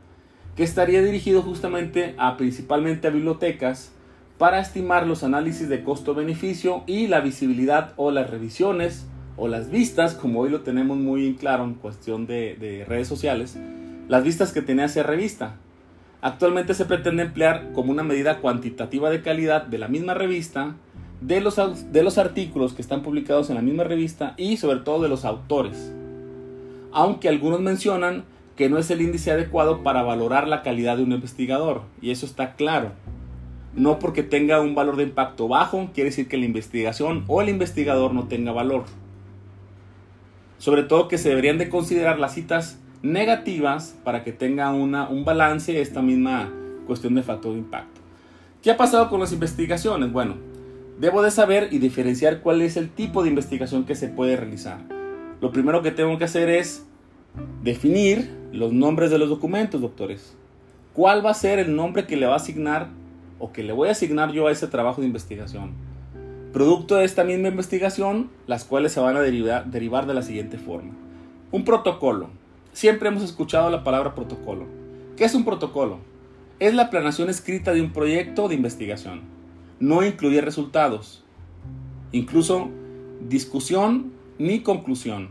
que 0.55 0.65
estaría 0.65 1.03
dirigido 1.03 1.41
justamente 1.41 2.15
a 2.19 2.37
principalmente 2.37 3.09
a 3.09 3.11
bibliotecas 3.11 3.93
para 4.37 4.61
estimar 4.61 5.07
los 5.07 5.23
análisis 5.23 5.67
de 5.71 5.83
costo-beneficio 5.83 6.83
y 6.87 7.07
la 7.07 7.21
visibilidad 7.21 7.95
o 7.97 8.11
las 8.11 8.29
revisiones 8.29 9.07
o 9.39 9.49
las 9.49 9.71
vistas, 9.71 10.15
como 10.15 10.41
hoy 10.41 10.51
lo 10.51 10.61
tenemos 10.61 10.99
muy 10.99 11.37
claro 11.37 11.65
en 11.65 11.73
cuestión 11.75 12.27
de, 12.27 12.85
redes 12.87 13.09
sociales, 13.09 13.57
las 14.09 14.25
vistas 14.25 14.53
que 14.53 14.61
tenía 14.61 14.85
esa 14.85 15.03
revista. 15.03 15.57
Actualmente 16.23 16.75
se 16.75 16.85
pretende 16.85 17.25
emplear 17.25 17.73
como 17.73 17.91
una 17.91 18.05
medida 18.05 18.39
cuantitativa 18.39 19.11
de 19.11 19.23
calidad 19.23 19.65
de 19.65 19.79
la 19.79 19.89
misma 19.89 20.15
revista, 20.15 20.77
de 21.21 21.41
los, 21.41 21.57
de 21.93 22.03
los 22.05 22.17
artículos 22.17 22.75
que 22.75 22.81
están 22.81 23.03
publicados 23.03 23.51
en 23.51 23.57
la 23.57 23.61
misma 23.61 23.83
revista 23.83 24.35
y 24.37 24.57
sobre 24.57 24.79
todo 24.79 25.03
de 25.03 25.09
los 25.09 25.25
autores. 25.25 25.93
Aunque 26.93 27.29
algunos 27.29 27.61
mencionan 27.61 28.23
que 28.57 28.71
no 28.71 28.79
es 28.79 28.89
el 28.93 29.03
índice 29.03 29.33
adecuado 29.33 29.83
para 29.83 30.05
valorar 30.05 30.47
la 30.47 30.63
calidad 30.63 30.97
de 30.97 31.03
un 31.03 31.11
investigador, 31.11 31.83
y 32.01 32.13
eso 32.13 32.25
está 32.25 32.55
claro. 32.55 32.93
No 33.75 33.99
porque 33.99 34.23
tenga 34.23 34.61
un 34.61 34.77
valor 34.77 34.95
de 34.97 35.05
impacto 35.05 35.49
bajo 35.49 35.91
quiere 35.93 36.11
decir 36.11 36.29
que 36.29 36.37
la 36.37 36.45
investigación 36.45 37.25
o 37.27 37.43
el 37.43 37.49
investigador 37.49 38.15
no 38.15 38.29
tenga 38.29 38.53
valor. 38.53 38.85
Sobre 40.59 40.85
todo 40.85 41.09
que 41.09 41.19
se 41.19 41.31
deberían 41.31 41.59
de 41.59 41.69
considerar 41.69 42.21
las 42.21 42.35
citas 42.35 42.79
negativas 43.03 43.97
para 44.05 44.23
que 44.25 44.33
tenga 44.33 44.73
una, 44.73 45.09
un 45.09 45.25
balance 45.25 45.81
esta 45.81 46.03
misma 46.03 46.53
cuestión 46.87 47.15
de 47.15 47.23
factor 47.23 47.53
de 47.53 47.59
impacto. 47.59 48.01
¿Qué 48.63 48.71
ha 48.71 48.77
pasado 48.77 49.11
con 49.11 49.21
las 49.21 49.33
investigaciones? 49.33 50.13
Bueno, 50.13 50.37
debo 50.99 51.23
de 51.23 51.31
saber 51.31 51.69
y 51.73 51.79
diferenciar 51.79 52.41
cuál 52.41 52.63
es 52.63 52.77
el 52.77 52.89
tipo 52.89 53.23
de 53.23 53.29
investigación 53.29 53.85
que 53.85 53.97
se 53.97 54.09
puede 54.09 54.37
realizar. 54.37 54.79
Lo 55.41 55.51
primero 55.51 55.83
que 55.83 55.91
tengo 55.91 56.17
que 56.19 56.25
hacer 56.25 56.49
es 56.49 56.87
definir 57.63 58.31
los 58.53 58.73
nombres 58.73 59.11
de 59.11 59.19
los 59.19 59.29
documentos, 59.29 59.81
doctores. 59.81 60.37
¿Cuál 60.95 61.25
va 61.25 61.31
a 61.31 61.35
ser 61.35 61.59
el 61.59 61.75
nombre 61.75 62.07
que 62.07 62.17
le 62.17 62.27
va 62.27 62.35
a 62.35 62.37
asignar 62.37 62.89
o 63.41 63.51
que 63.53 63.65
le 63.65 63.73
voy 63.73 63.89
a 63.89 63.93
asignar 63.93 64.31
yo 64.31 64.47
a 64.47 64.53
ese 64.53 64.69
trabajo 64.69 65.01
de 65.01 65.09
investigación? 65.09 65.73
Producto 66.53 66.97
de 66.97 67.05
esta 67.05 67.25
misma 67.25 67.49
investigación, 67.49 68.31
las 68.47 68.65
cuales 68.65 68.93
se 68.93 69.01
van 69.01 69.17
a 69.17 69.23
derivar, 69.23 69.67
derivar 69.71 70.07
de 70.07 70.15
la 70.15 70.23
siguiente 70.23 70.59
forma. 70.59 70.93
Un 71.51 71.65
protocolo. 71.65 72.29
Siempre 72.73 73.09
hemos 73.09 73.23
escuchado 73.23 73.69
la 73.69 73.85
palabra 73.85 74.15
protocolo. 74.15 74.65
¿Qué 75.17 75.25
es 75.25 75.35
un 75.35 75.45
protocolo? 75.45 75.99
Es 76.59 76.75
la 76.75 76.89
planeación 76.89 77.29
escrita 77.29 77.73
de 77.73 77.83
un 77.83 77.93
proyecto 77.93 78.49
de 78.49 78.55
investigación. 78.55 79.21
No 79.79 80.03
incluye 80.03 80.41
resultados, 80.41 81.23
incluso 82.13 82.71
discusión 83.29 84.13
ni 84.39 84.61
conclusión. 84.61 85.29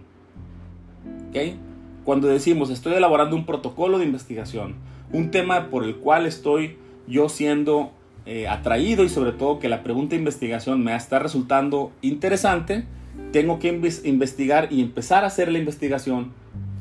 ¿Okay? 1.29 1.57
Cuando 2.03 2.27
decimos 2.27 2.69
estoy 2.69 2.93
elaborando 2.93 3.35
un 3.35 3.45
protocolo 3.45 3.97
de 3.97 4.05
investigación, 4.05 4.75
un 5.11 5.31
tema 5.31 5.69
por 5.69 5.83
el 5.83 5.95
cual 5.95 6.27
estoy 6.27 6.77
yo 7.07 7.27
siendo 7.27 7.91
eh, 8.27 8.47
atraído 8.47 9.03
y 9.03 9.09
sobre 9.09 9.31
todo 9.31 9.57
que 9.57 9.67
la 9.67 9.81
pregunta 9.81 10.11
de 10.11 10.19
investigación 10.19 10.83
me 10.83 10.95
está 10.95 11.17
resultando 11.17 11.91
interesante, 12.01 12.85
tengo 13.31 13.57
que 13.57 13.69
investigar 14.03 14.71
y 14.71 14.81
empezar 14.81 15.23
a 15.23 15.27
hacer 15.27 15.51
la 15.51 15.57
investigación 15.57 16.33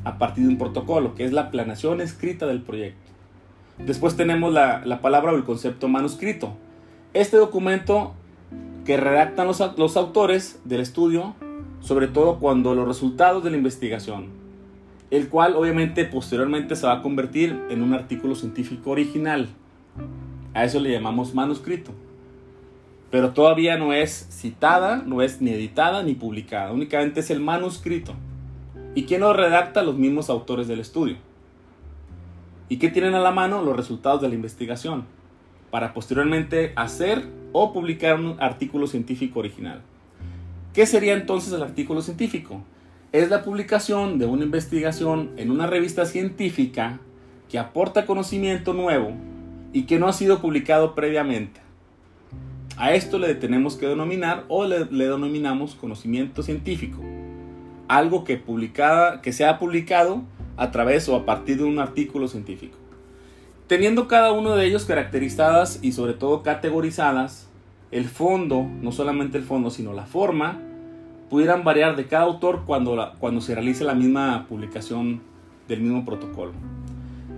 a 0.03 0.17
partir 0.17 0.45
de 0.45 0.49
un 0.49 0.57
protocolo, 0.57 1.15
que 1.15 1.23
es 1.23 1.31
la 1.31 1.51
planeación 1.51 2.01
escrita 2.01 2.47
del 2.47 2.61
proyecto. 2.61 3.11
Después 3.77 4.15
tenemos 4.15 4.53
la, 4.53 4.99
palabra 5.01 5.31
o 5.31 5.35
el 5.35 5.43
concepto 5.43 5.87
manuscrito. 5.87 6.53
Este 7.13 7.37
documento 7.37 8.13
que 8.85 8.97
redactan 8.97 9.47
los, 9.47 9.61
los 9.77 9.97
autores 9.97 10.59
del 10.65 10.81
estudio, 10.81 11.35
sobre 11.79 12.07
todo 12.07 12.39
cuando 12.39 12.75
los 12.75 12.87
resultados 12.87 13.43
de 13.43 13.51
la 13.51 13.57
investigación 13.57 14.41
el 15.11 15.27
cual 15.27 15.55
obviamente 15.57 16.05
posteriormente 16.05 16.75
se 16.75 16.87
va 16.87 16.93
a 16.93 17.01
convertir 17.01 17.61
en 17.69 17.83
un 17.83 17.93
artículo 17.93 18.33
científico 18.33 18.91
original. 18.91 19.49
A 20.53 20.63
eso 20.63 20.79
le 20.79 20.91
llamamos 20.91 21.35
manuscrito. 21.35 21.91
Pero 23.11 23.31
todavía 23.31 23.77
no 23.77 23.91
es 23.91 24.27
citada, 24.31 25.03
no 25.05 25.21
es 25.21 25.41
ni 25.41 25.51
editada 25.51 26.01
ni 26.01 26.15
publicada, 26.15 26.71
únicamente 26.71 27.19
es 27.19 27.29
el 27.29 27.41
manuscrito. 27.41 28.13
¿Y 28.95 29.03
quién 29.03 29.21
lo 29.21 29.33
redacta? 29.33 29.83
Los 29.83 29.97
mismos 29.97 30.29
autores 30.29 30.67
del 30.67 30.79
estudio. 30.79 31.17
¿Y 32.69 32.77
qué 32.77 32.89
tienen 32.89 33.15
a 33.15 33.19
la 33.19 33.31
mano? 33.31 33.61
Los 33.63 33.75
resultados 33.75 34.21
de 34.21 34.29
la 34.29 34.35
investigación, 34.35 35.05
para 35.69 35.93
posteriormente 35.93 36.73
hacer 36.75 37.27
o 37.51 37.73
publicar 37.73 38.19
un 38.19 38.37
artículo 38.39 38.87
científico 38.87 39.39
original. 39.39 39.81
¿Qué 40.73 40.85
sería 40.85 41.13
entonces 41.13 41.51
el 41.53 41.63
artículo 41.63 42.01
científico? 42.01 42.63
es 43.11 43.29
la 43.29 43.43
publicación 43.43 44.19
de 44.19 44.25
una 44.25 44.45
investigación 44.45 45.31
en 45.35 45.51
una 45.51 45.67
revista 45.67 46.05
científica 46.05 46.99
que 47.49 47.59
aporta 47.59 48.05
conocimiento 48.05 48.73
nuevo 48.73 49.11
y 49.73 49.83
que 49.83 49.99
no 49.99 50.07
ha 50.07 50.13
sido 50.13 50.39
publicado 50.39 50.95
previamente. 50.95 51.59
A 52.77 52.93
esto 52.93 53.19
le 53.19 53.35
tenemos 53.35 53.75
que 53.75 53.85
denominar 53.85 54.45
o 54.47 54.65
le, 54.65 54.85
denominamos 54.85 55.75
conocimiento 55.75 56.41
científico. 56.41 56.99
Algo 57.91 58.23
que, 58.23 58.37
publicada, 58.37 59.21
que 59.21 59.33
sea 59.33 59.59
publicado 59.59 60.21
a 60.55 60.71
través 60.71 61.09
o 61.09 61.15
a 61.17 61.25
partir 61.25 61.57
de 61.57 61.65
un 61.65 61.77
artículo 61.77 62.29
científico. 62.29 62.77
Teniendo 63.67 64.07
cada 64.07 64.31
uno 64.31 64.55
de 64.55 64.65
ellos 64.65 64.85
caracterizadas 64.85 65.79
y 65.81 65.91
sobre 65.91 66.13
todo 66.13 66.41
categorizadas, 66.41 67.49
el 67.91 68.05
fondo, 68.05 68.65
no 68.81 68.93
solamente 68.93 69.37
el 69.37 69.43
fondo, 69.43 69.69
sino 69.69 69.91
la 69.91 70.05
forma, 70.05 70.59
pudieran 71.29 71.65
variar 71.65 71.97
de 71.97 72.07
cada 72.07 72.23
autor 72.23 72.63
cuando, 72.65 73.13
cuando 73.19 73.41
se 73.41 73.55
realice 73.55 73.83
la 73.83 73.93
misma 73.93 74.45
publicación 74.47 75.21
del 75.67 75.81
mismo 75.81 76.05
protocolo. 76.05 76.53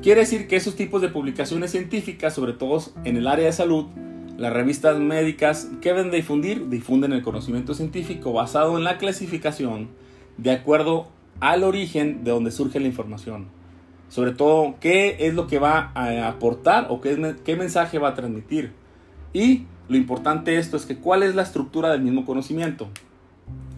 Quiere 0.04 0.22
decir 0.22 0.48
que 0.48 0.56
esos 0.56 0.76
tipos 0.76 1.02
de 1.02 1.10
publicaciones 1.10 1.72
científicas, 1.72 2.36
sobre 2.36 2.54
todo 2.54 2.80
en 3.06 3.18
el 3.18 3.28
área 3.28 3.46
de 3.46 3.54
salud, 3.54 3.86
las 4.38 4.54
revistas 4.54 5.00
médicas 5.00 5.72
que 5.82 5.90
deben 5.94 6.12
difundir, 6.12 6.70
difunden 6.70 7.12
el 7.12 7.24
conocimiento 7.24 7.74
científico 7.74 8.34
basado 8.34 8.78
en 8.78 8.84
la 8.84 9.00
clasificación 9.00 10.03
de 10.38 10.52
acuerdo 10.52 11.08
al 11.40 11.64
origen 11.64 12.24
de 12.24 12.32
donde 12.32 12.52
surge 12.52 12.80
la 12.80 12.88
información. 12.88 13.48
Sobre 14.10 14.32
todo, 14.32 14.76
qué 14.80 15.18
es 15.20 15.34
lo 15.34 15.48
que 15.48 15.60
va 15.60 15.92
a 15.96 16.28
aportar 16.28 16.88
o 16.90 17.02
qué, 17.02 17.56
mensaje 17.58 17.98
va 18.00 18.10
a 18.10 18.14
transmitir. 18.14 18.72
Y 19.34 19.66
lo 19.90 19.98
importante 19.98 20.52
de 20.52 20.58
esto 20.58 20.78
es 20.78 20.86
que 20.86 20.98
cuál 20.98 21.24
es 21.24 21.36
la 21.36 21.42
estructura 21.42 21.90
del 21.90 22.02
mismo 22.02 22.26
conocimiento. 22.26 22.90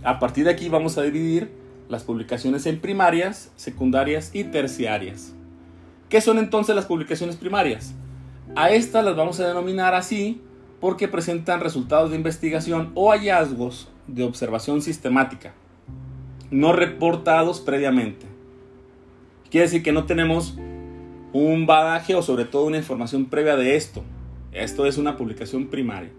A 0.04 0.20
partir 0.20 0.44
de 0.44 0.52
aquí 0.52 0.70
vamos 0.70 0.98
a 0.98 1.04
dividir 1.04 1.52
las 1.90 2.04
publicaciones 2.04 2.66
en 2.66 2.80
primarias, 2.80 3.52
secundarias 3.56 4.32
y 4.34 4.44
terciarias. 4.44 5.34
¿Qué 6.10 6.22
son 6.22 6.38
entonces 6.38 6.76
las 6.76 6.86
publicaciones 6.86 7.36
primarias? 7.38 7.94
A 8.56 8.70
estas 8.70 9.04
las 9.04 9.16
vamos 9.16 9.40
a 9.40 9.48
denominar 9.48 9.96
así 9.96 10.42
porque 10.80 11.08
presentan 11.08 11.62
resultados 11.62 12.12
de 12.12 12.18
investigación 12.18 12.92
o 12.94 13.12
hallazgos 13.12 13.88
de 14.08 14.24
observación 14.24 14.82
sistemática, 14.82 15.54
no 16.56 16.72
reportados 16.72 17.60
previamente. 17.60 18.26
Quiere 19.52 19.66
decir 19.66 19.84
que 19.84 19.92
no 19.92 20.06
tenemos 20.06 20.58
un 21.34 21.66
badaje 21.66 22.16
o 22.16 22.22
sobre 22.22 22.46
todo 22.46 22.66
una 22.66 22.78
información 22.78 23.26
previa 23.26 23.58
de 23.58 23.76
esto. 23.76 24.06
Esto 24.54 24.86
es 24.86 24.98
una 24.98 25.18
publicación 25.18 25.68
primaria. 25.68 26.12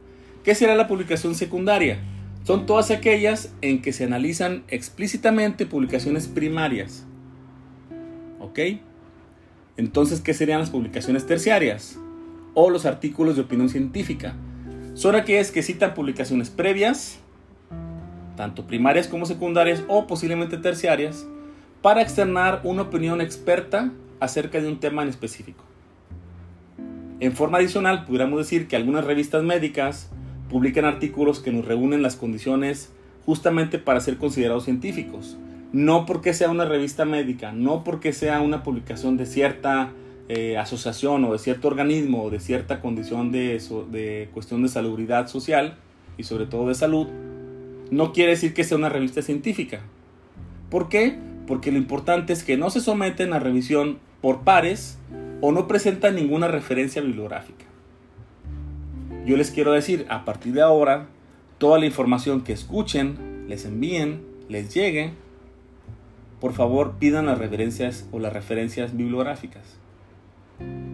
¿Qué 0.45 0.55
será 0.55 0.75
la 0.75 0.89
publicación 0.89 1.35
secundaria? 1.35 2.01
Son 2.45 2.67
todas 2.67 2.91
aquellas 2.91 3.55
en 3.63 3.81
que 3.81 3.95
se 3.95 4.05
analizan 4.05 4.65
explícitamente 4.69 5.65
publicaciones 5.65 6.29
primarias. 6.29 7.07
¿Ok? 8.39 8.59
Entonces, 9.79 10.21
¿qué 10.21 10.35
serían 10.35 10.61
las 10.61 10.71
publicaciones 10.71 11.27
terciarias? 11.27 11.99
O 12.53 12.69
los 12.69 12.85
artículos 12.85 13.37
de 13.37 13.43
opinión 13.43 13.71
científica. 13.71 14.35
Son 14.93 15.15
aquellas 15.15 15.51
que 15.51 15.63
citan 15.63 15.95
publicaciones 15.95 16.51
previas, 16.51 17.21
tanto 18.37 18.67
primarias 18.67 19.09
como 19.09 19.27
secundarias 19.27 19.83
o 19.89 20.07
posiblemente 20.07 20.59
terciarias, 20.59 21.27
para 21.83 22.03
externar 22.03 22.61
una 22.65 22.83
opinión 22.83 23.21
experta 23.21 23.93
acerca 24.21 24.61
de 24.61 24.69
un 24.69 24.79
tema 24.79 25.03
en 25.03 25.09
específico. 25.09 25.65
En 27.19 27.33
forma 27.33 27.59
adicional, 27.59 28.05
pudiéramos 28.05 28.39
decir 28.39 28.69
que 28.69 28.77
algunas 28.77 29.05
revistas 29.05 29.43
médicas 29.43 30.11
publican 30.51 30.85
artículos 30.85 31.41
que 31.41 31.51
nos 31.51 31.65
reúnen 31.65 32.03
las 32.03 32.17
condiciones 32.17 32.93
justamente 33.25 33.79
para 33.79 34.01
ser 34.01 34.19
considerados 34.19 34.65
científicos. 34.65 35.37
No 35.73 36.07
porque 36.07 36.33
sea 36.33 36.51
una 36.51 36.65
revista 36.65 37.05
médica, 37.05 37.53
no 37.53 37.85
porque 37.85 38.13
sea 38.13 38.41
una 38.41 38.63
publicación 38.63 39.17
de 39.17 39.27
cierta 39.27 39.93
eh, 40.29 40.57
asociación 40.59 41.25
o 41.25 41.33
de 41.33 41.39
cierto 41.39 41.69
organismo 41.69 42.25
o 42.25 42.31
de 42.31 42.41
cierta 42.41 42.81
condición 42.81 43.33
de, 43.33 43.61
de 43.91 44.29
cuestión 44.33 44.63
de 44.63 44.69
salubridad 44.69 45.29
social 45.29 45.77
y 46.17 46.25
sobre 46.25 46.47
todo 46.47 46.69
de 46.69 46.75
salud, 46.75 47.09
no 47.91 48.13
quiere 48.13 48.33
decir 48.33 48.55
que 48.55 48.65
sea 48.65 48.79
una 48.79 48.89
revista 48.89 49.23
científica. 49.23 49.81
¿Por 50.71 50.89
qué? 50.89 51.17
Porque 51.47 51.71
lo 51.71 51.79
importante 51.79 52.33
es 52.33 52.43
que 52.43 52.57
no 52.57 52.71
se 52.71 52.81
someten 52.81 53.33
a 53.33 53.39
revisión 53.39 53.99
por 54.21 54.41
pares 54.41 54.99
o 55.41 55.53
no 55.53 55.69
presentan 55.69 56.17
ninguna 56.17 56.49
referencia 56.49 57.03
bibliográfica. 57.03 57.65
Yo 59.25 59.37
les 59.37 59.51
quiero 59.51 59.73
decir, 59.73 60.07
a 60.09 60.25
partir 60.25 60.53
de 60.53 60.63
ahora, 60.63 61.07
toda 61.59 61.79
la 61.79 61.87
información 61.87 62.43
que 62.43 62.53
escuchen, 62.53 63.47
les 63.49 63.65
envíen, 63.65 64.23
les 64.49 64.73
llegue, 64.75 65.13
por 66.41 66.53
favor 66.53 66.97
pidan 66.99 67.27
las 67.27 67.39
referencias 67.39 68.09
o 68.13 68.19
las 68.19 68.33
referencias 68.33 68.97
bibliográficas. 68.97 69.63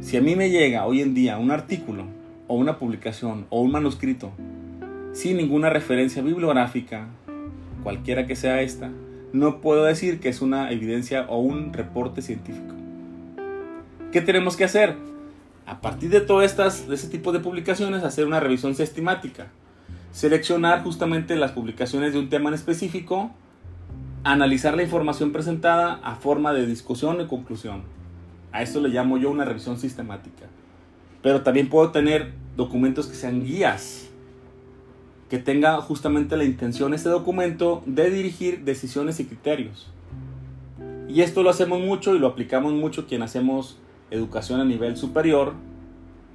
Si 0.00 0.16
a 0.16 0.20
mí 0.20 0.36
me 0.36 0.50
llega 0.50 0.86
hoy 0.86 1.00
en 1.00 1.14
día 1.14 1.38
un 1.38 1.50
artículo 1.50 2.04
o 2.48 2.54
una 2.54 2.78
publicación 2.78 3.46
o 3.50 3.60
un 3.60 3.70
manuscrito 3.70 4.32
sin 5.12 5.36
ninguna 5.36 5.70
referencia 5.70 6.22
bibliográfica, 6.22 7.06
cualquiera 7.82 8.26
que 8.26 8.36
sea 8.36 8.62
esta, 8.62 8.90
no 9.32 9.60
puedo 9.60 9.84
decir 9.84 10.20
que 10.20 10.28
es 10.28 10.42
una 10.42 10.70
evidencia 10.70 11.26
o 11.28 11.38
un 11.38 11.72
reporte 11.72 12.22
científico. 12.22 12.74
¿Qué 14.10 14.20
tenemos 14.20 14.56
que 14.56 14.64
hacer? 14.64 14.96
A 15.66 15.80
partir 15.80 16.10
de 16.10 16.20
todas 16.20 16.50
estas, 16.50 16.88
de 16.88 16.94
ese 16.94 17.08
tipo 17.08 17.32
de 17.32 17.40
publicaciones, 17.40 18.04
hacer 18.04 18.26
una 18.26 18.40
revisión 18.40 18.74
sistemática. 18.74 19.48
Seleccionar 20.12 20.82
justamente 20.82 21.36
las 21.36 21.52
publicaciones 21.52 22.12
de 22.12 22.18
un 22.18 22.28
tema 22.28 22.50
en 22.50 22.54
específico, 22.54 23.30
analizar 24.24 24.76
la 24.76 24.82
información 24.82 25.32
presentada 25.32 26.00
a 26.02 26.16
forma 26.16 26.52
de 26.52 26.66
discusión 26.66 27.20
y 27.20 27.26
conclusión 27.26 27.82
a 28.52 28.62
esto 28.62 28.80
le 28.80 28.90
llamo 28.90 29.18
yo 29.18 29.30
una 29.30 29.44
revisión 29.44 29.78
sistemática. 29.78 30.46
Pero 31.22 31.42
también 31.42 31.68
puedo 31.68 31.90
tener 31.90 32.32
documentos 32.56 33.06
que 33.06 33.14
sean 33.14 33.42
guías, 33.44 34.10
que 35.32 35.38
tenga 35.38 35.80
justamente 35.80 36.36
la 36.36 36.44
intención 36.44 36.92
este 36.92 37.08
documento 37.08 37.82
de 37.86 38.10
dirigir 38.10 38.64
decisiones 38.64 39.18
y 39.18 39.24
criterios. 39.24 39.90
Y 41.08 41.22
esto 41.22 41.42
lo 41.42 41.48
hacemos 41.48 41.80
mucho 41.80 42.14
y 42.14 42.18
lo 42.18 42.26
aplicamos 42.26 42.74
mucho 42.74 43.06
quienes 43.06 43.30
hacemos 43.30 43.78
educación 44.10 44.60
a 44.60 44.66
nivel 44.66 44.98
superior, 44.98 45.54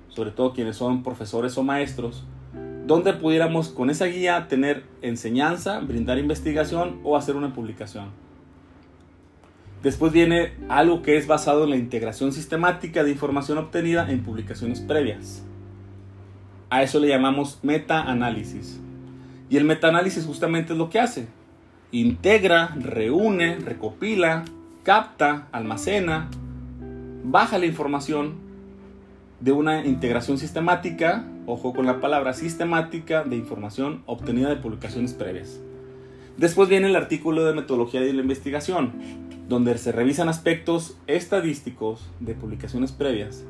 sobre 0.10 0.32
todo 0.32 0.52
quienes 0.52 0.78
son 0.78 1.04
profesores 1.04 1.56
o 1.60 1.64
maestros, 1.64 2.24
donde 2.88 3.14
pudiéramos 3.14 3.70
con 3.70 3.92
esa 3.92 4.08
guía 4.08 4.48
tener 4.48 4.84
enseñanza, 5.04 5.80
brindar 5.80 6.18
investigación 6.18 7.00
o 7.04 7.16
hacer 7.16 7.36
una 7.36 7.54
publicación. 7.54 8.06
Después 9.84 10.12
viene 10.12 10.54
algo 10.70 11.04
que 11.04 11.18
es 11.18 11.28
basado 11.28 11.66
en 11.66 11.70
la 11.70 11.76
integración 11.76 12.32
sistemática 12.32 13.04
de 13.04 13.12
información 13.12 13.60
obtenida 13.60 14.12
en 14.12 14.24
publicaciones 14.24 14.82
previas. 14.82 15.44
A 16.72 16.82
eso 16.82 17.00
le 17.00 17.10
llamamos 17.10 17.60
meta-análisis. 17.62 18.82
Y 19.50 19.58
el 19.58 19.64
meta-análisis 19.64 20.26
justamente 20.26 20.74
es 20.74 20.80
lo 20.80 20.90
que 20.90 21.00
hace. 21.00 21.28
Integra, 21.92 22.76
reúne, 22.80 23.58
recopila, 23.58 24.44
capta, 24.84 25.48
almacena, 25.52 26.30
baja 27.24 27.58
la 27.58 27.66
información 27.66 28.36
de 29.40 29.52
una 29.52 29.86
integración 29.86 30.38
sistemática, 30.38 31.26
ojo 31.46 31.74
con 31.74 31.86
la 31.86 32.02
palabra 32.02 32.34
sistemática, 32.34 33.24
de 33.24 33.36
información 33.36 34.04
obtenida 34.06 34.50
de 34.50 34.56
publicaciones 34.58 35.14
previas. 35.14 35.60
Después 36.38 36.70
viene 36.70 36.88
el 36.88 36.96
artículo 36.96 37.46
de 37.46 37.54
metodología 37.54 38.02
de 38.02 38.14
la 38.14 38.22
investigación, 38.22 38.94
donde 39.48 39.78
se 39.78 39.92
revisan 39.92 40.30
aspectos 40.30 40.98
estadísticos 41.08 42.10
de 42.20 42.36
publicaciones 42.36 42.92
previas, 42.92 43.44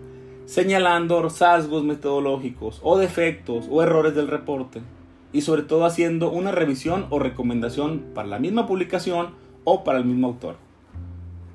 señalando 0.45 1.21
rasgos 1.21 1.83
metodológicos 1.83 2.79
o 2.83 2.97
defectos 2.97 3.67
o 3.69 3.81
errores 3.81 4.15
del 4.15 4.27
reporte, 4.27 4.81
y 5.34 5.42
sobre 5.42 5.63
todo 5.63 5.86
haciendo 5.86 6.32
una 6.32 6.52
revisión 6.52 7.08
o 7.10 7.20
recomendación 7.20 8.06
para 8.13 8.28
la 8.28 8.40
misma 8.40 8.66
publicación 8.66 9.32
o 9.63 9.84
para 9.84 10.00
el 10.00 10.06
mismo 10.06 10.28
autor. 10.28 10.56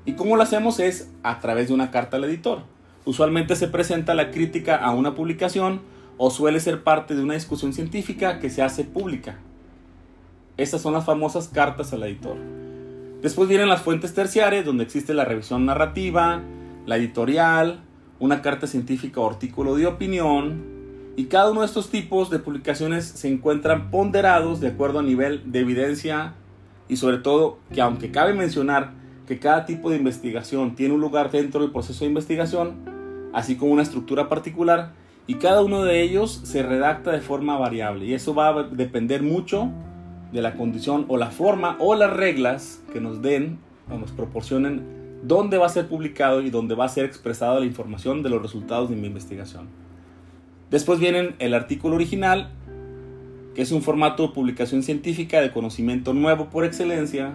¿Y 0.05 0.13
cómo 0.13 0.35
lo 0.35 0.43
hacemos? 0.43 0.79
Es 0.79 1.11
a 1.23 1.39
través 1.39 1.69
de 1.69 1.73
una 1.73 1.91
carta 1.91 2.17
al 2.17 2.25
editor. 2.25 2.63
Usualmente 3.05 3.55
se 3.55 3.67
presenta 3.67 4.13
la 4.13 4.31
crítica 4.31 4.77
a 4.77 4.91
una 4.91 5.15
publicación 5.15 5.81
o 6.17 6.29
suele 6.29 6.59
ser 6.59 6.83
parte 6.83 7.15
de 7.15 7.23
una 7.23 7.33
discusión 7.33 7.73
científica 7.73 8.39
que 8.39 8.49
se 8.49 8.61
hace 8.61 8.83
pública. 8.83 9.39
Estas 10.57 10.81
son 10.81 10.93
las 10.93 11.05
famosas 11.05 11.47
cartas 11.47 11.93
al 11.93 12.03
editor. 12.03 12.37
Después 13.21 13.49
vienen 13.49 13.69
las 13.69 13.81
fuentes 13.81 14.13
terciarias, 14.13 14.65
donde 14.65 14.83
existe 14.83 15.13
la 15.13 15.25
revisión 15.25 15.65
narrativa, 15.65 16.41
la 16.85 16.97
editorial, 16.97 17.79
una 18.19 18.41
carta 18.41 18.67
científica 18.67 19.21
o 19.21 19.29
artículo 19.29 19.75
de 19.75 19.87
opinión, 19.87 20.72
y 21.15 21.25
cada 21.25 21.51
uno 21.51 21.61
de 21.61 21.67
estos 21.67 21.89
tipos 21.89 22.29
de 22.29 22.39
publicaciones 22.39 23.05
se 23.05 23.27
encuentran 23.27 23.91
ponderados 23.91 24.59
de 24.59 24.69
acuerdo 24.69 24.99
a 24.99 25.03
nivel 25.03 25.51
de 25.51 25.59
evidencia 25.59 26.33
y 26.87 26.97
sobre 26.97 27.17
todo 27.17 27.59
que 27.73 27.81
aunque 27.81 28.11
cabe 28.11 28.33
mencionar 28.33 28.91
que 29.27 29.39
cada 29.39 29.65
tipo 29.65 29.89
de 29.89 29.97
investigación 29.97 30.75
tiene 30.75 30.95
un 30.95 31.01
lugar 31.01 31.31
dentro 31.31 31.61
del 31.61 31.71
proceso 31.71 32.03
de 32.03 32.09
investigación, 32.09 33.29
así 33.31 33.55
como 33.55 33.71
una 33.71 33.83
estructura 33.83 34.27
particular, 34.27 34.91
y 35.25 35.35
cada 35.35 35.61
uno 35.61 35.83
de 35.83 36.01
ellos 36.01 36.41
se 36.43 36.63
redacta 36.63 37.11
de 37.11 37.21
forma 37.21 37.57
variable 37.57 38.05
y 38.05 38.13
eso 38.13 38.35
va 38.35 38.49
a 38.49 38.63
depender 38.63 39.21
mucho 39.21 39.69
de 40.33 40.41
la 40.41 40.55
condición 40.55 41.05
o 41.07 41.17
la 41.17 41.29
forma 41.29 41.77
o 41.79 41.95
las 41.95 42.11
reglas 42.11 42.83
que 42.91 42.99
nos 42.99 43.21
den 43.21 43.59
o 43.89 43.97
nos 43.97 44.11
proporcionen 44.11 45.21
dónde 45.23 45.57
va 45.57 45.67
a 45.67 45.69
ser 45.69 45.87
publicado 45.87 46.41
y 46.41 46.49
dónde 46.49 46.75
va 46.75 46.85
a 46.85 46.89
ser 46.89 47.05
expresada 47.05 47.59
la 47.59 47.65
información 47.65 48.23
de 48.23 48.29
los 48.29 48.41
resultados 48.41 48.89
de 48.89 48.95
mi 48.95 49.07
investigación. 49.07 49.82
Después 50.73 50.99
viene 50.99 51.35
el 51.39 51.53
artículo 51.53 51.95
original, 51.95 52.51
que 53.55 53.61
es 53.61 53.71
un 53.71 53.81
formato 53.81 54.23
de 54.27 54.33
publicación 54.33 54.83
científica 54.83 55.39
de 55.39 55.51
conocimiento 55.51 56.13
nuevo 56.13 56.49
por 56.49 56.65
excelencia, 56.65 57.33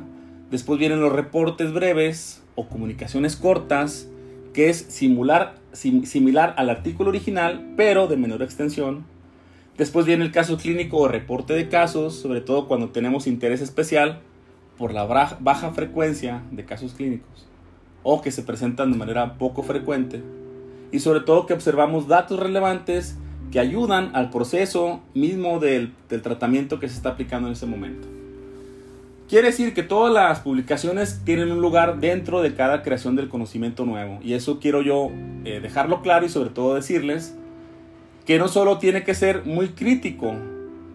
Después 0.51 0.79
vienen 0.79 1.01
los 1.01 1.12
reportes 1.12 1.74
breves 1.74 2.42
o 2.55 2.68
comunicaciones 2.68 3.37
cortas, 3.37 4.09
que 4.55 4.70
es 4.70 4.79
similar 4.79 6.55
al 6.57 6.70
artículo 6.70 7.11
original, 7.11 7.74
pero 7.77 8.07
de 8.07 8.16
menor 8.16 8.42
extensión. 8.42 9.05
Después 9.77 10.07
viene 10.07 10.24
el 10.24 10.33
caso 10.33 10.57
clínico 10.57 10.96
o 10.96 11.09
reporte 11.09 11.53
de 11.53 11.68
casos, 11.68 12.14
sobre 12.14 12.40
todo 12.40 12.66
cuando 12.66 12.88
tenemos 12.88 13.27
interés 13.27 13.61
especial 13.61 14.20
por 14.79 14.94
la 14.94 15.05
baja 15.05 15.70
frecuencia 15.72 16.42
de 16.51 16.64
casos 16.64 16.94
clínicos 16.94 17.46
o 18.03 18.22
que 18.22 18.31
se 18.31 18.42
presentan 18.42 18.90
de 18.90 18.96
manera 18.96 19.35
poco 19.35 19.62
frecuente 19.62 20.22
y 20.92 21.01
sobre 21.01 21.20
todo 21.20 21.46
que 21.46 21.53
observamos 21.53 22.09
datos 22.09 22.40
relevantes 22.40 23.18
que 23.50 23.61
ayudan 23.61 24.11
al 24.14 24.30
proceso 24.30 25.00
mismo 25.14 25.58
del, 25.58 25.92
del 26.08 26.22
tratamiento 26.22 26.78
que 26.78 26.88
se 26.88 26.96
está 26.96 27.11
aplicando 27.11 27.48
en 27.48 27.54
ese 27.54 27.66
momento. 27.66 28.08
Quiere 29.28 29.48
decir 29.48 29.74
que 29.74 29.82
todas 29.82 30.12
las 30.12 30.40
publicaciones 30.40 31.20
tienen 31.24 31.52
un 31.52 31.61
lugar 31.61 32.00
dentro 32.00 32.40
de 32.40 32.54
cada 32.54 32.82
creación 32.82 33.14
del 33.14 33.28
conocimiento 33.28 33.84
nuevo. 33.84 34.20
Y 34.22 34.32
eso 34.32 34.58
quiero 34.58 34.80
yo 34.80 35.11
eh, 35.44 35.61
dejarlo 35.61 36.00
claro 36.00 36.24
y 36.24 36.30
sobre 36.30 36.48
todo 36.48 36.74
decirles 36.74 37.37
que 38.24 38.38
no 38.38 38.48
solo 38.48 38.78
tiene 38.78 39.04
que 39.04 39.14
ser 39.14 39.44
muy 39.44 39.68
crítico 39.68 40.34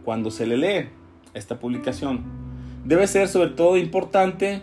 cuando 0.04 0.32
se 0.32 0.48
le 0.48 0.58
lee 0.58 0.90
esta 1.36 1.60
publicación, 1.60 2.24
debe 2.86 3.06
ser 3.06 3.28
sobre 3.28 3.52
todo 3.52 3.78
importante 3.78 4.62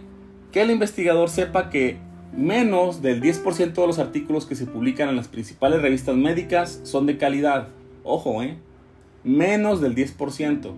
que 0.50 0.62
el 0.62 0.70
investigador 0.72 1.28
sepa 1.28 1.70
que 1.70 1.98
menos 2.36 3.02
del 3.02 3.22
10% 3.22 3.72
de 3.72 3.86
los 3.86 3.98
artículos 3.98 4.46
que 4.46 4.54
se 4.54 4.66
publican 4.66 5.08
en 5.08 5.16
las 5.16 5.28
principales 5.28 5.80
revistas 5.80 6.16
médicas 6.16 6.80
son 6.84 7.06
de 7.06 7.18
calidad. 7.18 7.68
Ojo, 8.10 8.42
¿eh? 8.42 8.56
Menos 9.22 9.80
del 9.80 9.94
10% 9.94 10.74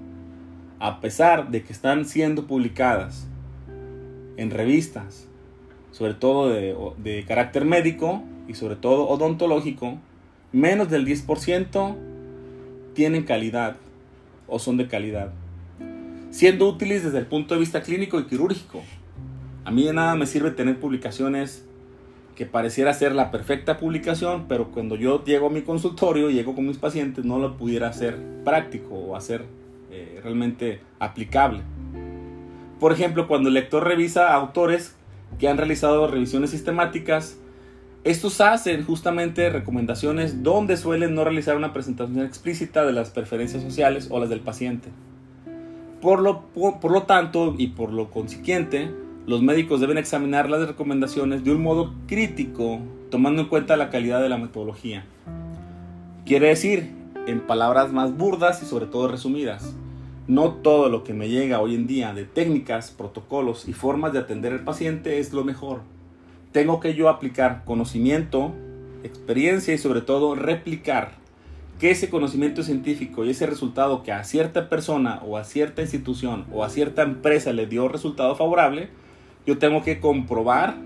a 0.78 1.00
pesar 1.00 1.50
de 1.50 1.62
que 1.62 1.72
están 1.72 2.04
siendo 2.04 2.46
publicadas 2.46 3.26
en 4.36 4.50
revistas, 4.50 5.28
sobre 5.92 6.12
todo 6.12 6.48
de, 6.50 7.24
carácter 7.26 7.64
médico 7.64 8.22
y 8.48 8.54
sobre 8.54 8.76
todo 8.76 9.08
odontológico, 9.08 9.98
menos 10.50 10.90
del 10.90 11.06
10% 11.06 11.96
tienen 12.94 13.22
calidad 13.22 13.76
o 14.46 14.58
son 14.58 14.76
de 14.76 14.88
calidad, 14.88 15.32
siendo 16.30 16.68
útiles 16.68 17.04
desde 17.04 17.18
el 17.18 17.26
punto 17.26 17.54
de 17.54 17.60
vista 17.60 17.80
clínico 17.80 18.20
y 18.20 18.24
quirúrgico. 18.24 18.82
A 19.64 19.70
mí 19.70 19.84
de 19.84 19.94
nada 19.94 20.16
me 20.16 20.26
sirve 20.26 20.50
tener 20.50 20.80
publicaciones 20.80 21.64
que 22.34 22.46
pareciera 22.46 22.94
ser 22.94 23.14
la 23.14 23.30
perfecta 23.30 23.78
publicación, 23.78 24.46
pero 24.48 24.70
cuando 24.70 24.96
yo 24.96 25.22
llego 25.24 25.48
a 25.48 25.50
mi 25.50 25.62
consultorio, 25.62 26.30
llego 26.30 26.54
con 26.54 26.66
mis 26.66 26.78
pacientes, 26.78 27.24
no 27.24 27.38
lo 27.38 27.56
pudiera 27.56 27.88
hacer 27.88 28.16
práctico 28.44 28.94
o 28.94 29.16
hacer 29.16 29.44
eh, 29.90 30.20
realmente 30.22 30.80
aplicable. 30.98 31.62
Por 32.80 32.92
ejemplo, 32.92 33.28
cuando 33.28 33.48
el 33.48 33.54
lector 33.54 33.84
revisa 33.84 34.32
autores 34.34 34.96
que 35.38 35.48
han 35.48 35.58
realizado 35.58 36.08
revisiones 36.08 36.50
sistemáticas, 36.50 37.38
estos 38.04 38.40
hacen 38.40 38.84
justamente 38.84 39.48
recomendaciones 39.50 40.42
donde 40.42 40.76
suelen 40.76 41.14
no 41.14 41.22
realizar 41.22 41.56
una 41.56 41.72
presentación 41.72 42.24
explícita 42.24 42.84
de 42.84 42.92
las 42.92 43.10
preferencias 43.10 43.62
sociales 43.62 44.08
o 44.10 44.18
las 44.18 44.28
del 44.28 44.40
paciente. 44.40 44.88
Por 46.00 46.20
lo, 46.20 46.46
por 46.46 46.90
lo 46.90 47.04
tanto 47.04 47.54
y 47.56 47.68
por 47.68 47.92
lo 47.92 48.10
consiguiente, 48.10 48.90
los 49.26 49.40
médicos 49.40 49.80
deben 49.80 49.98
examinar 49.98 50.50
las 50.50 50.66
recomendaciones 50.66 51.44
de 51.44 51.52
un 51.52 51.62
modo 51.62 51.94
crítico, 52.08 52.80
tomando 53.10 53.42
en 53.42 53.48
cuenta 53.48 53.76
la 53.76 53.90
calidad 53.90 54.20
de 54.20 54.28
la 54.28 54.38
metodología. 54.38 55.04
Quiere 56.26 56.48
decir, 56.48 56.90
en 57.26 57.40
palabras 57.40 57.92
más 57.92 58.16
burdas 58.16 58.62
y 58.62 58.66
sobre 58.66 58.86
todo 58.86 59.06
resumidas, 59.06 59.76
no 60.26 60.52
todo 60.54 60.88
lo 60.88 61.04
que 61.04 61.14
me 61.14 61.28
llega 61.28 61.60
hoy 61.60 61.74
en 61.74 61.86
día 61.86 62.14
de 62.14 62.24
técnicas, 62.24 62.90
protocolos 62.90 63.68
y 63.68 63.72
formas 63.72 64.12
de 64.12 64.18
atender 64.18 64.52
al 64.52 64.64
paciente 64.64 65.18
es 65.18 65.32
lo 65.32 65.44
mejor. 65.44 65.82
Tengo 66.50 66.80
que 66.80 66.94
yo 66.94 67.08
aplicar 67.08 67.64
conocimiento, 67.64 68.52
experiencia 69.04 69.72
y 69.74 69.78
sobre 69.78 70.00
todo 70.00 70.34
replicar 70.34 71.12
que 71.78 71.90
ese 71.90 72.10
conocimiento 72.10 72.62
científico 72.62 73.24
y 73.24 73.30
ese 73.30 73.46
resultado 73.46 74.02
que 74.02 74.12
a 74.12 74.22
cierta 74.24 74.68
persona 74.68 75.20
o 75.26 75.36
a 75.36 75.44
cierta 75.44 75.82
institución 75.82 76.44
o 76.52 76.62
a 76.62 76.70
cierta 76.70 77.02
empresa 77.02 77.52
le 77.52 77.66
dio 77.66 77.88
resultado 77.88 78.36
favorable, 78.36 78.88
yo 79.46 79.58
tengo 79.58 79.82
que 79.82 80.00
comprobar 80.00 80.76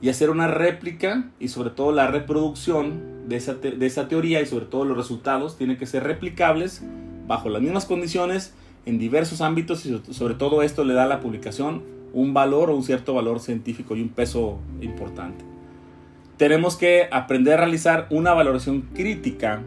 y 0.00 0.08
hacer 0.08 0.30
una 0.30 0.48
réplica 0.48 1.30
y 1.38 1.48
sobre 1.48 1.70
todo 1.70 1.92
la 1.92 2.08
reproducción 2.08 3.28
de 3.28 3.36
esa, 3.36 3.54
de 3.54 3.86
esa 3.86 4.08
teoría 4.08 4.40
y 4.40 4.46
sobre 4.46 4.66
todo 4.66 4.84
los 4.84 4.96
resultados 4.96 5.56
tienen 5.56 5.76
que 5.76 5.86
ser 5.86 6.02
replicables 6.02 6.82
bajo 7.26 7.48
las 7.48 7.62
mismas 7.62 7.86
condiciones 7.86 8.52
en 8.84 8.98
diversos 8.98 9.40
ámbitos 9.40 9.86
y 9.86 10.00
sobre 10.10 10.34
todo 10.34 10.62
esto 10.62 10.84
le 10.84 10.94
da 10.94 11.04
a 11.04 11.08
la 11.08 11.20
publicación 11.20 11.82
un 12.12 12.34
valor 12.34 12.70
o 12.70 12.76
un 12.76 12.82
cierto 12.82 13.14
valor 13.14 13.40
científico 13.40 13.96
y 13.96 14.02
un 14.02 14.08
peso 14.08 14.58
importante. 14.80 15.44
Tenemos 16.36 16.76
que 16.76 17.08
aprender 17.10 17.54
a 17.54 17.58
realizar 17.58 18.06
una 18.10 18.34
valoración 18.34 18.82
crítica 18.94 19.62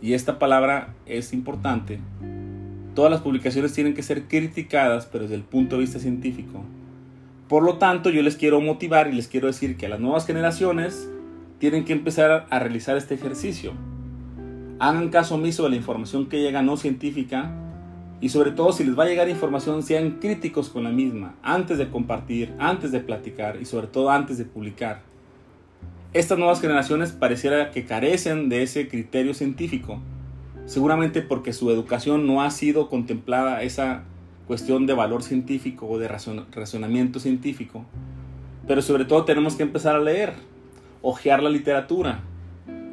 y 0.00 0.14
esta 0.14 0.38
palabra 0.38 0.94
es 1.06 1.32
importante. 1.32 1.98
Todas 2.94 3.10
las 3.10 3.20
publicaciones 3.20 3.72
tienen 3.72 3.94
que 3.94 4.02
ser 4.02 4.28
criticadas 4.28 5.06
pero 5.06 5.24
desde 5.24 5.34
el 5.34 5.42
punto 5.42 5.76
de 5.76 5.82
vista 5.82 5.98
científico. 5.98 6.62
Por 7.48 7.62
lo 7.62 7.78
tanto, 7.78 8.10
yo 8.10 8.22
les 8.22 8.36
quiero 8.36 8.60
motivar 8.60 9.08
y 9.08 9.12
les 9.12 9.28
quiero 9.28 9.46
decir 9.46 9.76
que 9.76 9.88
las 9.88 10.00
nuevas 10.00 10.26
generaciones 10.26 11.08
tienen 11.58 11.84
que 11.84 11.92
empezar 11.92 12.46
a 12.50 12.58
realizar 12.58 12.96
este 12.96 13.14
ejercicio 13.14 13.72
hagan 14.78 15.08
caso 15.08 15.36
omiso 15.36 15.64
de 15.64 15.70
la 15.70 15.76
información 15.76 16.26
que 16.26 16.40
llega 16.40 16.62
no 16.62 16.76
científica 16.76 17.50
y 18.20 18.28
sobre 18.28 18.50
todo 18.50 18.72
si 18.72 18.84
les 18.84 18.98
va 18.98 19.04
a 19.04 19.06
llegar 19.06 19.28
información 19.28 19.82
sean 19.82 20.18
críticos 20.20 20.68
con 20.68 20.84
la 20.84 20.90
misma 20.90 21.34
antes 21.42 21.78
de 21.78 21.88
compartir, 21.88 22.54
antes 22.58 22.92
de 22.92 23.00
platicar 23.00 23.58
y 23.60 23.64
sobre 23.64 23.86
todo 23.86 24.10
antes 24.10 24.38
de 24.38 24.44
publicar. 24.44 25.00
Estas 26.12 26.38
nuevas 26.38 26.60
generaciones 26.60 27.12
pareciera 27.12 27.70
que 27.70 27.84
carecen 27.84 28.48
de 28.48 28.62
ese 28.62 28.88
criterio 28.88 29.34
científico, 29.34 29.98
seguramente 30.64 31.20
porque 31.20 31.52
su 31.52 31.70
educación 31.70 32.26
no 32.26 32.42
ha 32.42 32.50
sido 32.50 32.88
contemplada 32.88 33.62
esa 33.62 34.04
cuestión 34.46 34.86
de 34.86 34.94
valor 34.94 35.22
científico 35.22 35.86
o 35.86 35.98
de 35.98 36.08
razonamiento 36.08 37.18
científico. 37.20 37.84
Pero 38.66 38.82
sobre 38.82 39.04
todo 39.04 39.24
tenemos 39.24 39.56
que 39.56 39.62
empezar 39.62 39.96
a 39.96 40.00
leer, 40.00 40.34
ojear 41.02 41.42
la 41.42 41.50
literatura, 41.50 42.20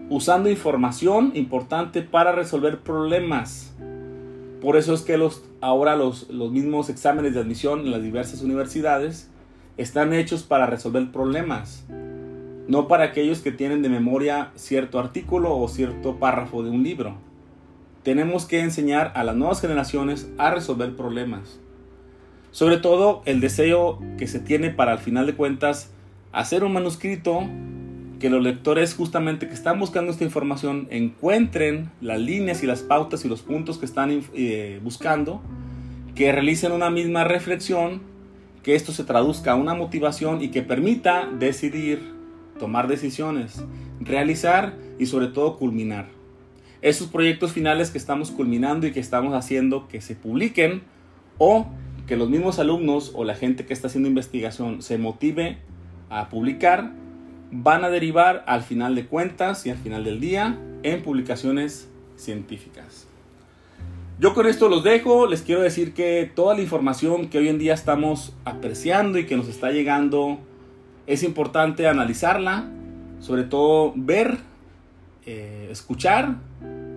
usando 0.09 0.49
información 0.49 1.31
importante 1.35 2.01
para 2.01 2.31
resolver 2.31 2.79
problemas. 2.79 3.73
Por 4.61 4.77
eso 4.77 4.93
es 4.93 5.01
que 5.01 5.17
los, 5.17 5.43
ahora 5.61 5.95
los, 5.95 6.29
los 6.29 6.51
mismos 6.51 6.89
exámenes 6.89 7.33
de 7.33 7.41
admisión 7.41 7.81
en 7.81 7.91
las 7.91 8.01
diversas 8.01 8.41
universidades 8.41 9.29
están 9.77 10.13
hechos 10.13 10.43
para 10.43 10.67
resolver 10.67 11.11
problemas, 11.11 11.85
no 12.67 12.87
para 12.87 13.05
aquellos 13.05 13.39
que 13.39 13.51
tienen 13.51 13.81
de 13.81 13.89
memoria 13.89 14.51
cierto 14.55 14.99
artículo 14.99 15.57
o 15.57 15.67
cierto 15.67 16.17
párrafo 16.17 16.63
de 16.63 16.69
un 16.69 16.83
libro. 16.83 17.17
Tenemos 18.03 18.45
que 18.45 18.59
enseñar 18.59 19.13
a 19.15 19.23
las 19.23 19.35
nuevas 19.35 19.61
generaciones 19.61 20.29
a 20.37 20.51
resolver 20.51 20.95
problemas. 20.95 21.59
Sobre 22.51 22.77
todo 22.77 23.23
el 23.25 23.39
deseo 23.39 23.99
que 24.17 24.27
se 24.27 24.39
tiene 24.39 24.69
para 24.69 24.91
al 24.91 24.99
final 24.99 25.25
de 25.25 25.35
cuentas 25.35 25.89
hacer 26.31 26.63
un 26.63 26.73
manuscrito 26.73 27.47
que 28.19 28.29
los 28.29 28.41
lectores 28.41 28.93
justamente 28.93 29.47
que 29.47 29.53
están 29.53 29.79
buscando 29.79 30.11
esta 30.11 30.23
información 30.23 30.87
encuentren 30.91 31.91
las 31.99 32.19
líneas 32.19 32.63
y 32.63 32.67
las 32.67 32.81
pautas 32.81 33.25
y 33.25 33.27
los 33.27 33.41
puntos 33.41 33.77
que 33.77 33.85
están 33.85 34.23
eh, 34.33 34.79
buscando, 34.83 35.41
que 36.15 36.31
realicen 36.31 36.71
una 36.71 36.89
misma 36.89 37.23
reflexión, 37.23 38.01
que 38.63 38.75
esto 38.75 38.91
se 38.93 39.03
traduzca 39.03 39.51
a 39.51 39.55
una 39.55 39.73
motivación 39.73 40.41
y 40.41 40.51
que 40.51 40.61
permita 40.61 41.27
decidir, 41.27 42.13
tomar 42.59 42.87
decisiones, 42.87 43.61
realizar 43.99 44.77
y 44.99 45.05
sobre 45.05 45.27
todo 45.27 45.57
culminar. 45.57 46.12
Esos 46.83 47.07
proyectos 47.07 47.53
finales 47.53 47.91
que 47.91 47.97
estamos 47.97 48.29
culminando 48.29 48.85
y 48.85 48.91
que 48.91 48.99
estamos 48.99 49.33
haciendo 49.33 49.87
que 49.87 50.01
se 50.01 50.15
publiquen 50.15 50.83
o 51.37 51.65
que 52.07 52.17
los 52.17 52.29
mismos 52.29 52.59
alumnos 52.59 53.13
o 53.15 53.23
la 53.23 53.35
gente 53.35 53.65
que 53.65 53.71
está 53.71 53.87
haciendo 53.87 54.09
investigación 54.09 54.81
se 54.81 54.97
motive 54.97 55.59
a 56.09 56.27
publicar 56.27 56.91
van 57.51 57.85
a 57.85 57.89
derivar 57.89 58.43
al 58.47 58.63
final 58.63 58.95
de 58.95 59.05
cuentas 59.05 59.65
y 59.65 59.69
al 59.69 59.77
final 59.77 60.03
del 60.03 60.19
día 60.19 60.59
en 60.83 61.01
publicaciones 61.03 61.89
científicas. 62.17 63.07
Yo 64.19 64.33
con 64.33 64.45
esto 64.45 64.67
los 64.67 64.83
dejo, 64.83 65.25
les 65.25 65.41
quiero 65.41 65.61
decir 65.61 65.93
que 65.93 66.29
toda 66.35 66.53
la 66.53 66.61
información 66.61 67.29
que 67.29 67.37
hoy 67.37 67.47
en 67.47 67.59
día 67.59 67.75
estamos 67.75 68.35
apreciando 68.43 69.17
y 69.19 69.25
que 69.25 69.37
nos 69.37 69.47
está 69.47 69.71
llegando 69.71 70.37
es 71.07 71.23
importante 71.23 71.87
analizarla, 71.87 72.69
sobre 73.21 73.43
todo 73.43 73.93
ver, 73.95 74.39
eh, 75.25 75.69
escuchar, 75.71 76.35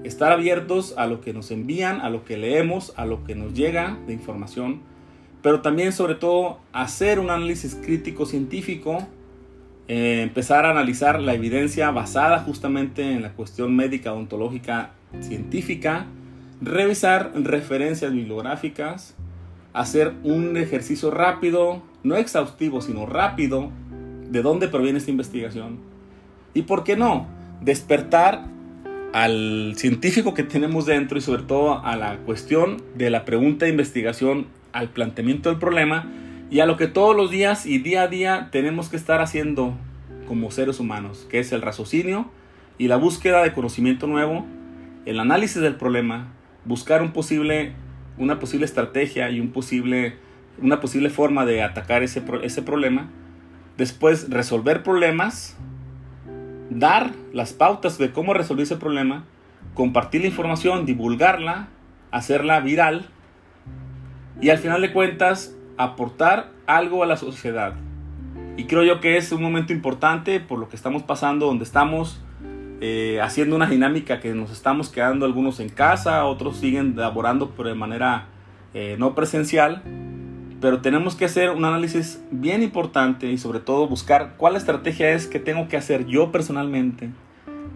estar 0.06 0.32
abiertos 0.32 0.94
a 0.96 1.06
lo 1.06 1.20
que 1.20 1.32
nos 1.32 1.50
envían, 1.50 2.00
a 2.00 2.10
lo 2.10 2.24
que 2.24 2.36
leemos, 2.36 2.92
a 2.96 3.04
lo 3.04 3.24
que 3.24 3.34
nos 3.34 3.54
llega 3.54 3.98
de 4.06 4.12
información, 4.12 4.80
pero 5.42 5.60
también 5.60 5.92
sobre 5.92 6.14
todo 6.14 6.58
hacer 6.72 7.18
un 7.18 7.30
análisis 7.30 7.74
crítico 7.74 8.26
científico 8.26 9.06
eh, 9.88 10.22
empezar 10.22 10.66
a 10.66 10.70
analizar 10.70 11.20
la 11.20 11.34
evidencia 11.34 11.90
basada 11.92 12.40
justamente 12.40 13.12
en 13.12 13.22
la 13.22 13.32
cuestión 13.34 13.76
médica, 13.76 14.12
odontológica, 14.12 14.90
científica, 15.20 16.06
revisar 16.60 17.30
referencias 17.36 18.12
bibliográficas, 18.12 19.14
hacer 19.72 20.14
un 20.24 20.56
ejercicio 20.56 21.12
rápido, 21.12 21.82
no 22.02 22.16
exhaustivo, 22.16 22.80
sino 22.80 23.06
rápido, 23.06 23.70
de 24.28 24.42
dónde 24.42 24.66
proviene 24.66 24.98
esta 24.98 25.12
investigación. 25.12 25.78
Y 26.52 26.62
por 26.62 26.82
qué 26.82 26.96
no, 26.96 27.28
despertar 27.60 28.44
al 29.16 29.72
científico 29.76 30.34
que 30.34 30.42
tenemos 30.42 30.84
dentro 30.84 31.16
y 31.16 31.22
sobre 31.22 31.42
todo 31.42 31.82
a 31.82 31.96
la 31.96 32.18
cuestión 32.18 32.82
de 32.96 33.08
la 33.08 33.24
pregunta 33.24 33.64
de 33.64 33.70
investigación, 33.70 34.46
al 34.74 34.90
planteamiento 34.90 35.48
del 35.48 35.58
problema 35.58 36.04
y 36.50 36.60
a 36.60 36.66
lo 36.66 36.76
que 36.76 36.86
todos 36.86 37.16
los 37.16 37.30
días 37.30 37.64
y 37.64 37.78
día 37.78 38.02
a 38.02 38.08
día 38.08 38.50
tenemos 38.52 38.90
que 38.90 38.98
estar 38.98 39.22
haciendo 39.22 39.74
como 40.28 40.50
seres 40.50 40.80
humanos, 40.80 41.26
que 41.30 41.38
es 41.38 41.50
el 41.52 41.62
raciocinio 41.62 42.30
y 42.76 42.88
la 42.88 42.96
búsqueda 42.96 43.42
de 43.42 43.54
conocimiento 43.54 44.06
nuevo, 44.06 44.44
el 45.06 45.18
análisis 45.18 45.62
del 45.62 45.76
problema, 45.76 46.34
buscar 46.66 47.00
un 47.00 47.12
posible, 47.12 47.72
una 48.18 48.38
posible 48.38 48.66
estrategia 48.66 49.30
y 49.30 49.40
un 49.40 49.48
posible, 49.48 50.16
una 50.60 50.78
posible 50.78 51.08
forma 51.08 51.46
de 51.46 51.62
atacar 51.62 52.02
ese, 52.02 52.22
ese 52.42 52.60
problema, 52.60 53.08
después 53.78 54.28
resolver 54.28 54.82
problemas, 54.82 55.56
dar 56.70 57.12
las 57.32 57.52
pautas 57.52 57.98
de 57.98 58.12
cómo 58.12 58.34
resolver 58.34 58.64
ese 58.64 58.76
problema, 58.76 59.24
compartir 59.74 60.22
la 60.22 60.28
información, 60.28 60.86
divulgarla, 60.86 61.68
hacerla 62.10 62.60
viral 62.60 63.06
y 64.40 64.50
al 64.50 64.58
final 64.58 64.82
de 64.82 64.92
cuentas 64.92 65.54
aportar 65.76 66.50
algo 66.66 67.02
a 67.02 67.06
la 67.06 67.16
sociedad. 67.16 67.74
Y 68.56 68.64
creo 68.64 68.84
yo 68.84 69.00
que 69.00 69.16
es 69.16 69.32
un 69.32 69.42
momento 69.42 69.72
importante 69.72 70.40
por 70.40 70.58
lo 70.58 70.68
que 70.68 70.76
estamos 70.76 71.02
pasando, 71.02 71.46
donde 71.46 71.64
estamos 71.64 72.22
eh, 72.80 73.20
haciendo 73.22 73.56
una 73.56 73.66
dinámica 73.66 74.20
que 74.20 74.32
nos 74.34 74.50
estamos 74.50 74.88
quedando 74.88 75.26
algunos 75.26 75.60
en 75.60 75.68
casa, 75.68 76.24
otros 76.24 76.56
siguen 76.56 76.94
laborando 76.96 77.52
de 77.56 77.74
manera 77.74 78.26
eh, 78.74 78.96
no 78.98 79.14
presencial. 79.14 79.82
Pero 80.60 80.80
tenemos 80.80 81.14
que 81.14 81.26
hacer 81.26 81.50
un 81.50 81.64
análisis 81.64 82.22
bien 82.30 82.62
importante 82.62 83.30
y 83.30 83.38
sobre 83.38 83.60
todo 83.60 83.88
buscar 83.88 84.34
cuál 84.36 84.56
estrategia 84.56 85.10
es 85.10 85.26
que 85.26 85.38
tengo 85.38 85.68
que 85.68 85.76
hacer 85.76 86.06
yo 86.06 86.32
personalmente 86.32 87.10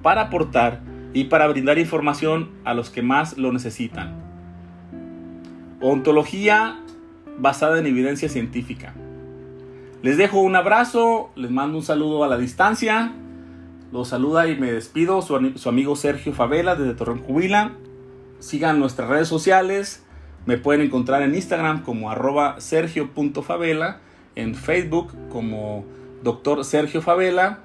para 0.02 0.22
aportar 0.22 0.80
y 1.12 1.24
para 1.24 1.46
brindar 1.48 1.78
información 1.78 2.50
a 2.64 2.74
los 2.74 2.90
que 2.90 3.02
más 3.02 3.36
lo 3.36 3.52
necesitan. 3.52 4.14
Ontología 5.80 6.78
basada 7.38 7.78
en 7.78 7.86
evidencia 7.86 8.28
científica. 8.28 8.94
Les 10.02 10.16
dejo 10.16 10.40
un 10.40 10.56
abrazo, 10.56 11.30
les 11.36 11.50
mando 11.50 11.78
un 11.78 11.84
saludo 11.84 12.24
a 12.24 12.28
la 12.28 12.38
distancia. 12.38 13.12
Los 13.92 14.08
saluda 14.08 14.48
y 14.48 14.58
me 14.58 14.72
despido 14.72 15.20
su, 15.20 15.36
amigo 15.68 15.96
Sergio 15.96 16.32
Favela 16.32 16.76
desde 16.76 16.94
Torreón 16.94 17.18
Cubila. 17.18 17.72
Sigan 18.38 18.78
nuestras 18.78 19.08
redes 19.08 19.28
sociales. 19.28 20.04
Me 20.46 20.58
pueden 20.58 20.80
encontrar 20.80 21.22
en 21.22 21.34
Instagram 21.34 21.82
como 21.82 22.10
arroba 22.10 22.60
sergio.favela, 22.60 24.00
en 24.36 24.54
Facebook 24.54 25.12
como 25.30 25.84
doctor 26.22 26.64
Sergio 26.64 27.02
Favela, 27.02 27.60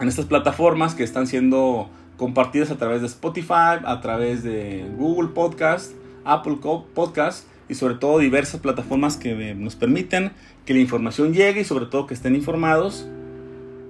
en 0.00 0.08
estas 0.08 0.26
plataformas 0.26 0.94
que 0.94 1.02
están 1.02 1.26
siendo 1.26 1.90
compartidas 2.16 2.70
a 2.70 2.76
través 2.76 3.00
de 3.00 3.06
Spotify, 3.06 3.80
a 3.84 4.00
través 4.00 4.42
de 4.42 4.86
Google 4.96 5.30
Podcast, 5.30 5.92
Apple 6.24 6.58
Podcast 6.94 7.46
y 7.68 7.74
sobre 7.74 7.94
todo 7.94 8.18
diversas 8.18 8.60
plataformas 8.60 9.16
que 9.16 9.54
nos 9.54 9.76
permiten 9.76 10.32
que 10.64 10.74
la 10.74 10.80
información 10.80 11.32
llegue 11.32 11.60
y 11.60 11.64
sobre 11.64 11.86
todo 11.86 12.06
que 12.06 12.14
estén 12.14 12.34
informados. 12.34 13.06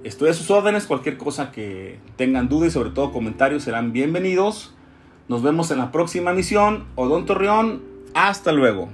Estoy 0.03 0.29
a 0.29 0.33
sus 0.33 0.49
órdenes, 0.49 0.85
cualquier 0.85 1.17
cosa 1.17 1.51
que 1.51 1.99
tengan 2.15 2.47
dudas 2.47 2.69
y 2.69 2.71
sobre 2.71 2.91
todo 2.91 3.11
comentarios 3.11 3.63
serán 3.63 3.91
bienvenidos. 3.91 4.73
Nos 5.27 5.43
vemos 5.43 5.71
en 5.71 5.77
la 5.77 5.91
próxima 5.91 6.33
misión. 6.33 6.85
Odón 6.95 7.25
Torreón, 7.25 7.81
hasta 8.13 8.51
luego. 8.51 8.89